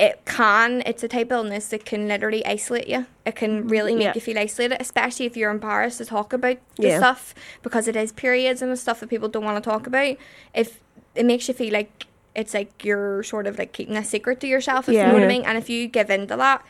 [0.00, 0.82] it can.
[0.86, 3.04] It's a type of illness that can literally isolate you.
[3.26, 3.68] It can mm-hmm.
[3.68, 4.12] really make Yeah.
[4.14, 6.98] you feel isolated, especially if you're embarrassed to talk about the Yeah.
[6.98, 10.16] stuff because it is periods and the stuff that people don't want to talk about.
[10.54, 10.80] If
[11.14, 14.46] it makes you feel like it's like you're sort of like keeping a secret to
[14.46, 15.02] yourself, if Yeah.
[15.02, 15.44] you know what I mean.
[15.44, 16.64] And if you give in to that,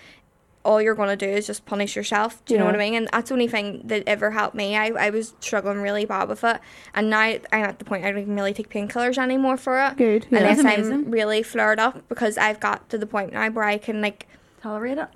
[0.63, 2.45] all you're gonna do is just punish yourself.
[2.45, 2.95] Do you know what I mean?
[2.95, 4.77] And that's the only thing that ever helped me.
[4.77, 6.61] I, I was struggling really bad with it,
[6.95, 9.97] and now I'm at the point I don't even really take painkillers anymore for it,
[9.97, 10.27] Good.
[10.31, 10.39] Yeah.
[10.41, 11.11] unless I'm amazing.
[11.11, 14.27] really flared up because I've got to the point now where I can like
[14.63, 15.09] Tolerate it.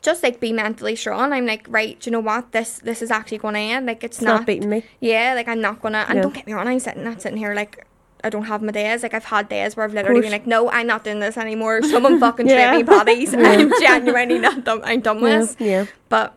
[0.00, 1.32] just like be mentally strong.
[1.34, 2.52] I'm like, right, do you know what?
[2.52, 3.84] This this is actually gonna end.
[3.86, 4.82] Like it's, It's not beating me.
[5.00, 6.06] yeah, like I'm not gonna.
[6.08, 6.22] And Yeah.
[6.22, 7.86] don't get me wrong, I'm sitting, not sitting here like
[8.24, 9.02] I don't have my days.
[9.02, 11.82] Like I've had days where I've literally been like, no, I'm not doing this anymore.
[11.82, 12.70] Someone fucking Yeah.
[12.70, 13.34] treat me bodies.
[13.38, 14.80] I'm genuinely not done.
[14.84, 15.38] I'm done Yeah.
[15.38, 15.56] with.
[15.60, 15.86] yeah.
[16.08, 16.34] But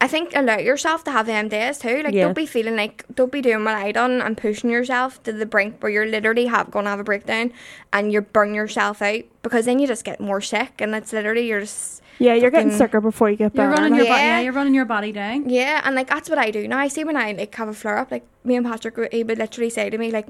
[0.00, 2.02] I think allow yourself to have them days too.
[2.02, 2.24] Like Yeah.
[2.24, 5.46] don't be feeling like don't be doing what I done and pushing yourself to the
[5.46, 7.52] brink where you're literally have gonna have a breakdown
[7.92, 11.46] and you burn yourself out because then you just get more sick and it's literally
[11.46, 13.82] you're just Yeah, you're getting fucking- sicker before you get You're better.
[13.82, 14.22] running like- your body.
[14.22, 14.36] Yeah.
[14.36, 15.48] Yeah, you're running your body down.
[15.48, 16.78] Yeah, and like that's what I do now.
[16.78, 19.38] I see when I like have a flare up, like me and Patrick, he would
[19.38, 20.28] literally say to me like,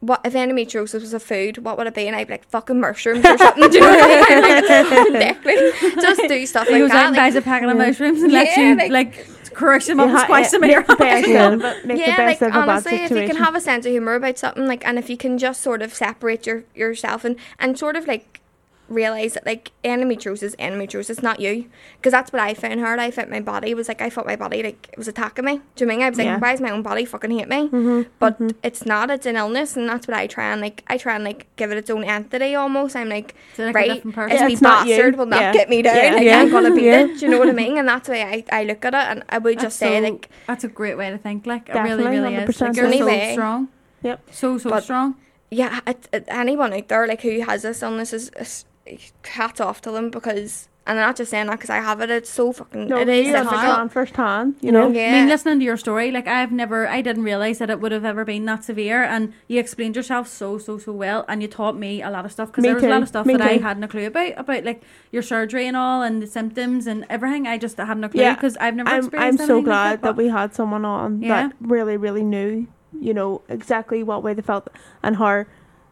[0.00, 1.58] "What if endometriosis was a food?
[1.58, 3.88] What would it be?" And I'd be like, "Fucking mushrooms or something." do you know
[3.90, 4.42] what I mean?
[4.42, 7.06] Like, it's fucking dick, like, just do stuff He like goes out that.
[7.08, 10.06] and like- buys a packet of mushrooms and lets you like- like, crush them up
[10.06, 11.30] You and ha- squash them in your the best eye.
[11.52, 11.98] of it.
[11.98, 14.14] Yeah, like out of a bad honestly, if you can have a sense of humor
[14.14, 17.76] about something, like, and if you can just sort of separate your yourself and and
[17.78, 18.40] sort of like
[18.88, 21.66] realize that like endometriosis, endometriosis, not you,
[21.96, 22.98] because that's what I found hard.
[22.98, 25.60] I felt my body was like I felt my body like it was attacking me.
[25.76, 26.06] Do you know I mean?
[26.06, 26.38] I was like, Yeah.
[26.38, 27.68] why is my own body fucking hate me?
[27.68, 28.02] Mm-hmm.
[28.18, 29.10] But it's not.
[29.10, 30.84] It's an illness, and that's what I try and like.
[30.88, 32.96] I try and like give it its own entity almost.
[32.96, 34.30] I'm like, So like right, different person.
[34.30, 35.12] this Yeah, wee it's not you.
[35.16, 35.52] will not Yeah.
[35.52, 35.96] get me down.
[35.96, 36.12] Yeah.
[36.14, 36.40] Like, Yeah.
[36.40, 37.00] I'm gonna beat Yeah.
[37.04, 37.18] it.
[37.18, 37.78] Do you know what I mean?
[37.78, 39.98] And that's the way I, I look at it, and I would That's just say
[40.00, 41.46] so- like, That's a great way to think.
[41.46, 42.48] Like it really, really is.
[42.56, 43.68] 100% Like, you're so strong.
[44.02, 44.20] Yep.
[44.30, 45.16] So so But- strong.
[45.50, 48.64] yeah, it, it, anyone out there like who has this illness is, is
[49.24, 50.68] hats off to them because.
[50.86, 52.08] And I'm not just saying that because I have it.
[52.08, 52.88] It's so fucking.
[52.88, 53.60] No, it is you difficult.
[53.60, 54.88] understand firsthand, you know.
[54.88, 55.08] Yeah.
[55.08, 57.92] I mean, listening to your story, like I've never, I didn't realize that it would
[57.92, 61.48] have ever been that severe, and you explained yourself so, so, so well, and you
[61.48, 63.46] taught me a lot of stuff because there was a lot of stuff me that
[63.46, 64.82] I hadn't a clue about, about like
[65.12, 67.46] your surgery and all, and the symptoms and everything.
[67.46, 70.06] I just hadn't a clue Yeah, because I've never I'm, I'm so glad like that,
[70.06, 70.16] that.
[70.16, 71.48] we had someone on Yeah.
[71.48, 72.66] that really, really knew,
[72.98, 74.68] you know, exactly what way they felt
[75.02, 75.44] and how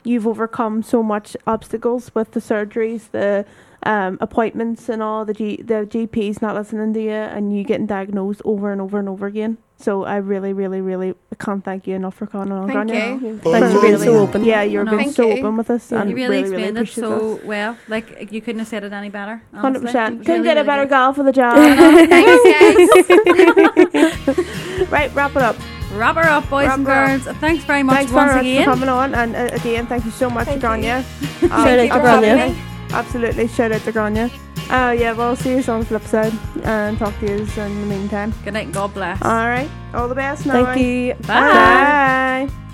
[0.07, 3.45] you've overcome so much obstacles with the surgeries, the
[3.83, 7.87] um, appointments, and all the G- the GPs not listening to you, and you getting
[7.87, 9.59] diagnosed over and over and over again.
[9.79, 12.67] So I really, really, really can't thank you enough for coming on.
[12.67, 13.21] Thank Grainne.
[13.21, 13.39] you.
[13.41, 14.43] For Thanks for being so open.
[14.43, 14.97] Yeah, you're No.
[14.97, 15.35] being so you.
[15.39, 17.45] open with us, and you really really, really explained it so that.
[17.47, 17.77] well.
[17.87, 19.43] Like you couldn't have said it any better.
[19.55, 20.23] Hundred percent.
[20.23, 20.91] It Couldn't really, get a better good.
[20.91, 21.57] gal for the job.
[21.57, 22.43] Thanks,
[24.87, 24.91] guys.
[24.91, 25.57] right, wrap it up.
[25.97, 27.25] Wrap her up, boys Wrap and her up.
[27.25, 27.37] girls.
[27.39, 28.65] Thanks very much Thanks once very again.
[28.65, 31.05] for coming on, and uh, again, thank you so much, Thank Grainne.
[31.41, 32.93] Shout out to absolutely, Grainne.
[32.93, 34.31] absolutely, shout out to Grainne.
[34.69, 36.33] Uh, yeah, well, see you on the flip side,
[36.65, 38.33] and talk to you in the meantime.
[38.45, 39.23] Good night God bless.
[39.23, 40.45] All right, all the best.
[40.47, 40.65] Now.
[40.65, 41.15] Thank you.
[41.27, 42.49] Bye.
[42.49, 42.66] Bye.